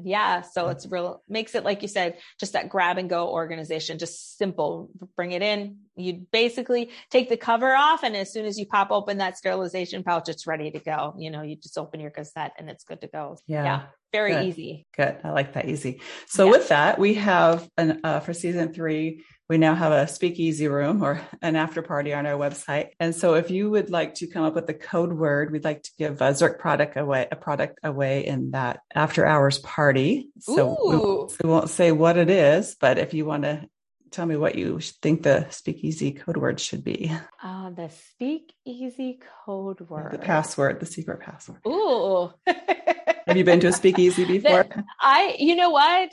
Yeah. 0.03 0.41
So 0.41 0.69
it's 0.69 0.87
real, 0.87 1.21
makes 1.29 1.55
it, 1.55 1.63
like 1.63 1.81
you 1.81 1.87
said, 1.87 2.17
just 2.39 2.53
that 2.53 2.69
grab 2.69 2.97
and 2.97 3.09
go 3.09 3.29
organization, 3.29 3.99
just 3.99 4.37
simple, 4.37 4.89
bring 5.15 5.31
it 5.31 5.41
in. 5.41 5.77
You 5.95 6.25
basically 6.31 6.89
take 7.09 7.29
the 7.29 7.37
cover 7.37 7.75
off. 7.75 8.03
And 8.03 8.15
as 8.15 8.33
soon 8.33 8.45
as 8.45 8.57
you 8.57 8.65
pop 8.65 8.89
open 8.91 9.19
that 9.19 9.37
sterilization 9.37 10.03
pouch, 10.03 10.29
it's 10.29 10.47
ready 10.47 10.71
to 10.71 10.79
go. 10.79 11.13
You 11.17 11.31
know, 11.31 11.41
you 11.41 11.55
just 11.55 11.77
open 11.77 11.99
your 11.99 12.11
cassette 12.11 12.53
and 12.57 12.69
it's 12.69 12.83
good 12.83 13.01
to 13.01 13.07
go. 13.07 13.37
Yeah. 13.47 13.63
yeah 13.63 13.81
very 14.15 14.33
good. 14.33 14.45
easy. 14.45 14.85
Good. 14.95 15.17
I 15.23 15.29
like 15.29 15.53
that 15.53 15.67
easy. 15.67 16.01
So 16.27 16.45
yeah. 16.45 16.51
with 16.51 16.69
that, 16.69 16.99
we 16.99 17.15
have 17.15 17.67
an, 17.77 18.01
uh, 18.03 18.19
for 18.21 18.33
season 18.33 18.73
three, 18.73 19.23
we 19.47 19.57
now 19.57 19.75
have 19.75 19.91
a 19.91 20.07
speakeasy 20.07 20.67
room 20.67 21.03
or 21.03 21.21
an 21.41 21.55
after 21.55 21.81
party 21.81 22.13
on 22.13 22.25
our 22.25 22.37
website. 22.37 22.89
And 22.99 23.15
so 23.15 23.35
if 23.35 23.51
you 23.51 23.69
would 23.69 23.91
like 23.91 24.15
to 24.15 24.27
come 24.27 24.43
up 24.43 24.55
with 24.55 24.67
a 24.69 24.73
code 24.73 25.13
word, 25.13 25.51
we'd 25.51 25.63
like 25.63 25.83
to 25.83 25.91
give 25.99 26.21
a 26.21 26.31
Zirc 26.31 26.57
product 26.57 26.97
away, 26.97 27.27
a 27.31 27.35
product 27.35 27.79
away 27.83 28.25
in 28.25 28.51
that 28.51 28.79
after 28.93 29.25
hours 29.25 29.59
party. 29.59 30.29
So 30.39 31.29
we, 31.39 31.47
we 31.47 31.49
won't 31.49 31.69
say 31.69 31.91
what 31.91 32.17
it 32.17 32.29
is, 32.29 32.75
but 32.79 32.97
if 32.97 33.13
you 33.13 33.25
want 33.25 33.43
to 33.43 33.69
tell 34.15 34.25
me 34.25 34.37
what 34.37 34.55
you 34.55 34.79
think 34.79 35.23
the 35.23 35.47
speakeasy 35.49 36.13
code 36.13 36.37
word 36.37 36.59
should 36.59 36.83
be. 36.83 37.11
Uh, 37.43 37.69
the 37.71 37.89
speakeasy 37.89 39.19
code 39.45 39.81
word. 39.81 40.13
The 40.13 40.17
password, 40.19 40.79
the 40.79 40.85
secret 40.85 41.19
password. 41.19 41.59
Ooh. 41.67 42.31
have 42.47 43.35
you 43.35 43.43
been 43.43 43.59
to 43.59 43.67
a 43.67 43.73
speakeasy 43.73 44.23
before? 44.23 44.63
The, 44.63 44.83
I, 45.01 45.35
you 45.37 45.55
know 45.55 45.69
what? 45.69 46.11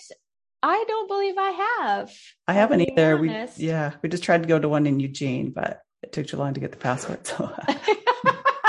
I 0.64 0.84
don't 0.86 1.08
believe 1.08 1.34
I 1.38 1.50
have. 1.80 2.12
I 2.48 2.52
haven't 2.54 2.80
either. 2.80 3.18
Honest. 3.18 3.58
We, 3.58 3.68
yeah, 3.68 3.92
we 4.02 4.08
just 4.08 4.24
tried 4.24 4.42
to 4.42 4.48
go 4.48 4.58
to 4.58 4.68
one 4.68 4.86
in 4.86 4.98
Eugene, 4.98 5.50
but 5.50 5.80
it 6.02 6.12
took 6.12 6.26
too 6.26 6.36
long 6.36 6.54
to 6.54 6.60
get 6.60 6.72
the 6.72 6.78
password. 6.78 7.24
So, 7.26 7.52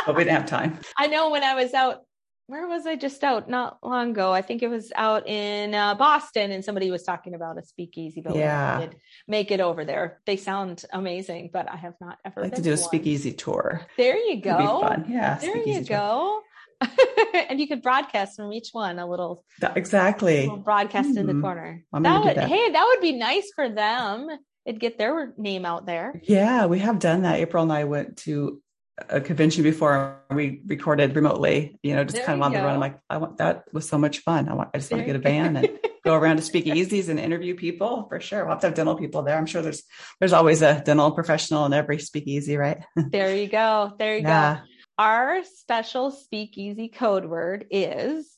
but 0.06 0.16
we 0.16 0.24
didn't 0.24 0.38
have 0.38 0.46
time. 0.46 0.80
I 0.98 1.08
know 1.08 1.32
when 1.32 1.44
I 1.44 1.56
was 1.56 1.74
out 1.74 2.02
where 2.48 2.68
was 2.68 2.86
I 2.86 2.96
just 2.96 3.24
out 3.24 3.50
not 3.50 3.78
long 3.82 4.12
ago? 4.12 4.32
I 4.32 4.42
think 4.42 4.64
it 4.64 4.68
was 4.68 4.92
out 4.96 5.28
in 5.28 5.74
uh, 5.74 5.96
Boston, 5.96 6.52
and 6.52 6.64
somebody 6.64 6.92
was 6.92 7.04
talking 7.04 7.34
about 7.34 7.58
a 7.58 7.64
speakeasy. 7.64 8.22
But 8.22 8.36
yeah, 8.36 8.82
did 8.82 8.96
make 9.28 9.52
it 9.52 9.62
over 9.62 9.86
there. 9.86 10.22
They 10.26 10.38
sound 10.38 10.84
amazing, 10.92 11.52
but 11.54 11.72
I 11.72 11.78
have 11.78 11.94
not 12.02 12.18
ever. 12.26 12.42
I'd 12.42 12.44
like 12.44 12.56
to 12.56 12.62
do 12.62 12.72
a 12.72 12.76
one. 12.76 12.84
speakeasy 12.84 13.32
tour. 13.32 13.86
There 13.98 14.18
you 14.18 14.42
go. 14.42 15.04
Yeah, 15.08 15.38
there 15.40 15.58
you 15.58 15.84
go. 15.84 16.42
and 17.50 17.60
you 17.60 17.68
could 17.68 17.82
broadcast 17.82 18.36
from 18.36 18.52
each 18.52 18.70
one 18.72 19.00
a 19.00 19.10
little. 19.10 19.46
Exactly. 19.76 20.40
A 20.40 20.42
little 20.42 20.58
broadcast 20.58 21.10
mm-hmm. 21.10 21.18
in 21.20 21.28
the 21.28 21.34
mm-hmm. 21.34 21.42
corner. 21.42 21.84
I'm 21.94 22.04
that 22.04 22.24
would, 22.24 22.36
that. 22.36 22.50
Hey, 22.50 22.72
that 22.72 22.86
would 22.86 23.02
be 23.02 23.14
nice 23.14 23.52
for 23.56 23.70
them. 23.70 24.28
It'd 24.66 24.80
get 24.80 24.98
their 24.98 25.34
name 25.38 25.66
out 25.66 25.86
there. 25.86 26.22
Yeah, 26.24 26.68
we 26.68 26.80
have 26.80 27.00
done 27.00 27.24
that. 27.24 27.40
April 27.40 27.64
and 27.64 27.72
I 27.72 27.84
went 27.84 28.18
to 28.20 28.62
a 29.10 29.20
convention 29.20 29.64
before 29.64 30.22
we 30.30 30.62
recorded 30.68 31.16
remotely, 31.16 31.80
you 31.82 31.96
know, 31.96 32.04
just 32.04 32.18
there 32.18 32.26
kind 32.26 32.40
of 32.40 32.46
on 32.46 32.52
go. 32.52 32.60
the 32.60 32.64
run. 32.64 32.76
I'm 32.76 32.80
like, 32.80 33.00
I 33.10 33.18
want 33.18 33.38
that 33.38 33.64
was 33.74 33.88
so 33.88 33.98
much 33.98 34.20
fun. 34.20 34.48
I 34.48 34.54
want 34.54 34.70
I 34.74 34.78
just 34.78 34.90
there 34.90 34.98
want 34.98 35.08
to 35.08 35.14
get 35.14 35.20
a 35.20 35.24
van 35.24 35.58
and 35.58 35.80
go 36.06 36.14
around 36.14 36.38
to 36.38 36.44
speakeasies 36.44 37.10
and 37.10 37.20
interview 37.20 37.56
people 37.56 38.06
for 38.08 38.20
sure. 38.20 38.44
We'll 38.44 38.54
have 38.54 38.62
to 38.62 38.68
have 38.68 38.76
dental 38.76 38.96
people 38.96 39.24
there. 39.24 39.38
I'm 39.38 39.48
sure 39.48 39.62
there's 39.62 39.84
there's 40.20 40.34
always 40.34 40.62
a 40.62 40.82
dental 40.82 41.12
professional 41.12 41.66
in 41.66 41.74
every 41.74 42.00
speakeasy, 42.00 42.56
right? 42.56 42.84
there 42.96 43.36
you 43.36 43.48
go. 43.48 43.94
There 43.98 44.16
you 44.16 44.24
yeah. 44.24 44.56
go. 44.56 44.62
Our 45.00 45.44
special 45.44 46.12
speakeasy 46.12 46.90
code 46.90 47.26
word 47.26 47.66
is 47.72 48.30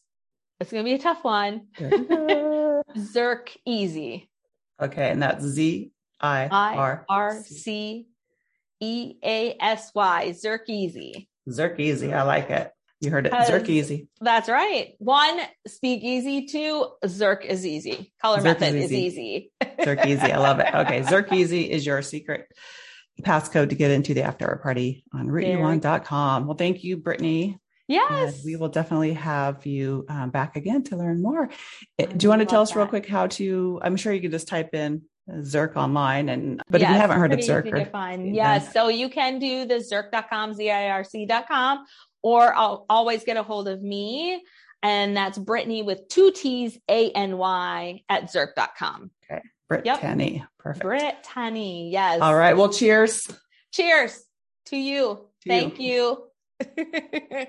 it's 0.61 0.71
gonna 0.71 0.85
be 0.85 0.93
a 0.93 0.99
tough 0.99 1.23
one. 1.23 1.67
Zirc 1.77 3.49
easy. 3.65 4.29
Okay, 4.81 5.11
and 5.11 5.21
that's 5.21 5.43
Z 5.43 5.91
I 6.21 6.47
R 6.47 7.05
R 7.09 7.43
C 7.43 8.07
E 8.85 9.17
A 9.23 9.55
S 9.59 9.91
Y, 9.95 10.29
Zirkeezy. 10.29 11.27
Zirkeezy, 11.49 12.13
I 12.13 12.23
like 12.23 12.49
it. 12.49 12.71
You 13.01 13.11
heard 13.11 13.25
it, 13.25 13.33
Zirkeezy. 13.33 14.07
That's 14.21 14.47
right. 14.47 14.93
One, 14.99 15.39
speak 15.67 16.03
easy. 16.03 16.45
Two, 16.45 16.87
Zirc 17.03 17.43
is 17.45 17.65
easy. 17.65 18.13
Color 18.21 18.39
Zirc 18.39 18.43
method 18.43 18.75
is 18.75 18.91
easy. 18.91 19.51
Zirc 19.61 20.05
Easy 20.05 20.31
I 20.31 20.37
love 20.37 20.59
it. 20.59 20.73
Okay, 20.73 21.01
Zirc 21.03 21.33
easy 21.33 21.69
is 21.69 21.85
your 21.85 22.01
secret 22.01 22.47
passcode 23.21 23.69
to 23.69 23.75
get 23.75 23.91
into 23.91 24.13
the 24.13 24.23
after 24.23 24.47
hour 24.47 24.57
party 24.57 25.03
on 25.13 25.27
rootone1.com. 25.27 26.47
Well, 26.47 26.57
thank 26.57 26.83
you, 26.83 26.97
Brittany. 26.97 27.59
Yes. 27.87 28.35
And 28.35 28.45
we 28.45 28.55
will 28.55 28.69
definitely 28.69 29.13
have 29.13 29.65
you 29.65 30.05
um, 30.09 30.31
back 30.31 30.55
again 30.55 30.83
to 30.85 30.97
learn 30.97 31.21
more. 31.21 31.49
I 31.99 32.05
Do 32.05 32.23
you 32.23 32.29
want 32.29 32.41
to 32.41 32.45
tell 32.45 32.61
us 32.61 32.71
that. 32.71 32.77
real 32.77 32.87
quick 32.87 33.07
how 33.07 33.27
to? 33.27 33.79
I'm 33.83 33.95
sure 33.95 34.11
you 34.11 34.21
can 34.21 34.31
just 34.31 34.47
type 34.47 34.73
in 34.73 35.03
Zirc 35.29 35.75
online. 35.75 36.29
And 36.29 36.61
but 36.69 36.81
yes, 36.81 36.89
if 36.89 36.93
you 36.93 37.01
haven't 37.01 37.19
heard 37.19 37.33
of 37.33 37.39
Zirc, 37.39 37.71
or, 37.71 38.25
yes, 38.25 38.71
so 38.71 38.89
you 38.89 39.09
can 39.09 39.39
do 39.39 39.65
the 39.65 39.75
Zirc.com, 39.75 40.53
Z-I-R-C.com, 40.53 41.85
or 42.21 42.55
I'll 42.55 42.85
always 42.89 43.23
get 43.23 43.37
a 43.37 43.43
hold 43.43 43.67
of 43.67 43.81
me. 43.81 44.43
And 44.83 45.17
that's 45.17 45.37
Brittany 45.37 45.81
with 45.81 46.07
two 46.09 46.31
T's 46.31 46.77
A 46.89 47.11
N 47.11 47.37
Y 47.37 48.03
at 48.07 48.31
Zirc.com. 48.31 49.09
Okay. 49.31 49.41
Brittany. 49.67 50.37
Yep. 50.37 50.47
Perfect. 50.59 50.83
Brittany. 50.83 51.89
Yes. 51.91 52.21
All 52.21 52.35
right. 52.35 52.55
Well, 52.55 52.71
cheers. 52.71 53.27
Cheers 53.71 54.23
to 54.67 54.77
you. 54.77 55.27
To 55.41 55.49
Thank 55.49 55.79
you. 55.79 56.29
you. 56.77 56.85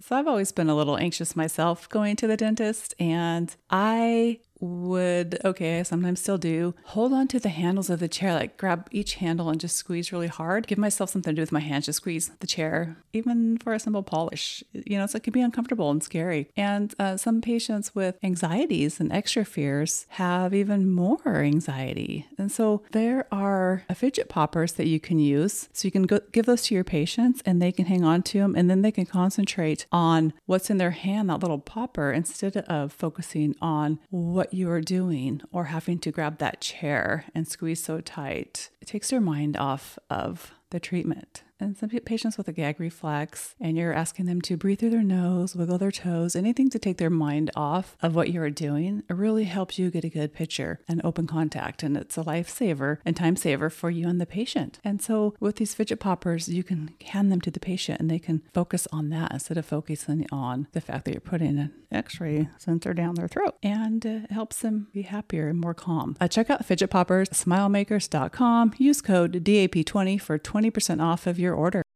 so 0.00 0.16
I've 0.16 0.26
always 0.26 0.50
been 0.50 0.68
a 0.68 0.74
little 0.74 0.96
anxious 0.96 1.36
myself 1.36 1.88
going 1.88 2.16
to 2.16 2.26
the 2.26 2.36
dentist, 2.36 2.94
and 2.98 3.54
I 3.70 4.40
would, 4.62 5.38
okay, 5.44 5.80
I 5.80 5.82
sometimes 5.82 6.20
still 6.20 6.38
do, 6.38 6.74
hold 6.84 7.12
on 7.12 7.26
to 7.28 7.40
the 7.40 7.48
handles 7.48 7.90
of 7.90 7.98
the 7.98 8.08
chair, 8.08 8.32
like 8.32 8.56
grab 8.56 8.88
each 8.92 9.16
handle 9.16 9.50
and 9.50 9.60
just 9.60 9.76
squeeze 9.76 10.12
really 10.12 10.28
hard. 10.28 10.66
Give 10.68 10.78
myself 10.78 11.10
something 11.10 11.32
to 11.32 11.36
do 11.36 11.42
with 11.42 11.52
my 11.52 11.60
hands, 11.60 11.86
just 11.86 11.98
squeeze 11.98 12.30
the 12.38 12.46
chair, 12.46 12.96
even 13.12 13.58
for 13.58 13.74
a 13.74 13.80
simple 13.80 14.04
polish. 14.04 14.62
You 14.72 14.98
know, 14.98 15.06
so 15.06 15.16
it 15.16 15.24
can 15.24 15.32
be 15.32 15.40
uncomfortable 15.40 15.90
and 15.90 16.02
scary. 16.02 16.48
And 16.56 16.94
uh, 16.98 17.16
some 17.16 17.40
patients 17.40 17.94
with 17.94 18.16
anxieties 18.22 19.00
and 19.00 19.12
extra 19.12 19.44
fears 19.44 20.06
have 20.10 20.54
even 20.54 20.88
more 20.90 21.42
anxiety. 21.42 22.26
And 22.38 22.50
so 22.50 22.82
there 22.92 23.26
are 23.32 23.82
fidget 23.94 24.28
poppers 24.28 24.74
that 24.74 24.86
you 24.86 25.00
can 25.00 25.18
use. 25.18 25.68
So 25.72 25.86
you 25.86 25.92
can 25.92 26.04
go, 26.04 26.20
give 26.30 26.46
those 26.46 26.62
to 26.64 26.74
your 26.74 26.84
patients 26.84 27.42
and 27.44 27.60
they 27.60 27.72
can 27.72 27.86
hang 27.86 28.04
on 28.04 28.22
to 28.22 28.38
them 28.38 28.54
and 28.54 28.70
then 28.70 28.82
they 28.82 28.92
can 28.92 29.06
concentrate 29.06 29.86
on 29.90 30.32
what's 30.46 30.70
in 30.70 30.78
their 30.78 30.92
hand, 30.92 31.28
that 31.30 31.40
little 31.40 31.58
popper, 31.58 32.12
instead 32.12 32.56
of 32.56 32.92
focusing 32.92 33.56
on 33.60 33.98
what 34.10 34.51
you 34.52 34.70
are 34.70 34.80
doing 34.80 35.42
or 35.52 35.64
having 35.64 35.98
to 36.00 36.10
grab 36.10 36.38
that 36.38 36.60
chair 36.60 37.24
and 37.34 37.46
squeeze 37.46 37.82
so 37.82 38.00
tight. 38.00 38.70
It 38.80 38.88
takes 38.88 39.12
your 39.12 39.20
mind 39.20 39.56
off 39.56 39.98
of 40.10 40.52
the 40.70 40.80
treatment. 40.80 41.42
And 41.62 41.78
some 41.78 41.90
patients 41.90 42.36
with 42.36 42.48
a 42.48 42.52
gag 42.52 42.80
reflex, 42.80 43.54
and 43.60 43.76
you're 43.76 43.92
asking 43.92 44.26
them 44.26 44.40
to 44.42 44.56
breathe 44.56 44.80
through 44.80 44.90
their 44.90 45.04
nose, 45.04 45.54
wiggle 45.54 45.78
their 45.78 45.92
toes, 45.92 46.34
anything 46.34 46.68
to 46.70 46.78
take 46.78 46.98
their 46.98 47.08
mind 47.10 47.52
off 47.54 47.96
of 48.02 48.16
what 48.16 48.30
you 48.30 48.42
are 48.42 48.50
doing, 48.50 49.04
it 49.08 49.14
really 49.14 49.44
helps 49.44 49.78
you 49.78 49.90
get 49.90 50.04
a 50.04 50.08
good 50.08 50.34
picture 50.34 50.80
and 50.88 51.00
open 51.04 51.28
contact. 51.28 51.84
And 51.84 51.96
it's 51.96 52.18
a 52.18 52.24
lifesaver 52.24 52.98
and 53.04 53.16
time 53.16 53.36
saver 53.36 53.70
for 53.70 53.90
you 53.90 54.08
and 54.08 54.20
the 54.20 54.26
patient. 54.26 54.80
And 54.82 55.00
so 55.00 55.34
with 55.38 55.56
these 55.56 55.74
fidget 55.74 56.00
poppers, 56.00 56.48
you 56.48 56.64
can 56.64 56.94
hand 57.06 57.30
them 57.30 57.40
to 57.42 57.50
the 57.50 57.60
patient 57.60 58.00
and 58.00 58.10
they 58.10 58.18
can 58.18 58.42
focus 58.52 58.88
on 58.90 59.10
that 59.10 59.32
instead 59.32 59.56
of 59.56 59.64
focusing 59.64 60.26
on 60.32 60.66
the 60.72 60.80
fact 60.80 61.04
that 61.04 61.12
you're 61.12 61.20
putting 61.20 61.58
an 61.58 61.72
x 61.92 62.20
ray 62.20 62.48
sensor 62.58 62.92
down 62.94 63.14
their 63.14 63.28
throat. 63.28 63.56
And 63.62 64.04
uh, 64.04 64.08
it 64.24 64.32
helps 64.32 64.60
them 64.60 64.88
be 64.92 65.02
happier 65.02 65.48
and 65.48 65.60
more 65.60 65.74
calm. 65.74 66.16
Uh, 66.20 66.26
check 66.26 66.50
out 66.50 66.64
fidget 66.64 66.90
poppers, 66.90 67.28
smilemakers.com. 67.28 68.74
Use 68.78 69.00
code 69.00 69.44
DAP20 69.44 70.20
for 70.20 70.38
20% 70.38 71.02
off 71.02 71.26
of 71.26 71.38
your 71.52 71.60
order. 71.60 71.91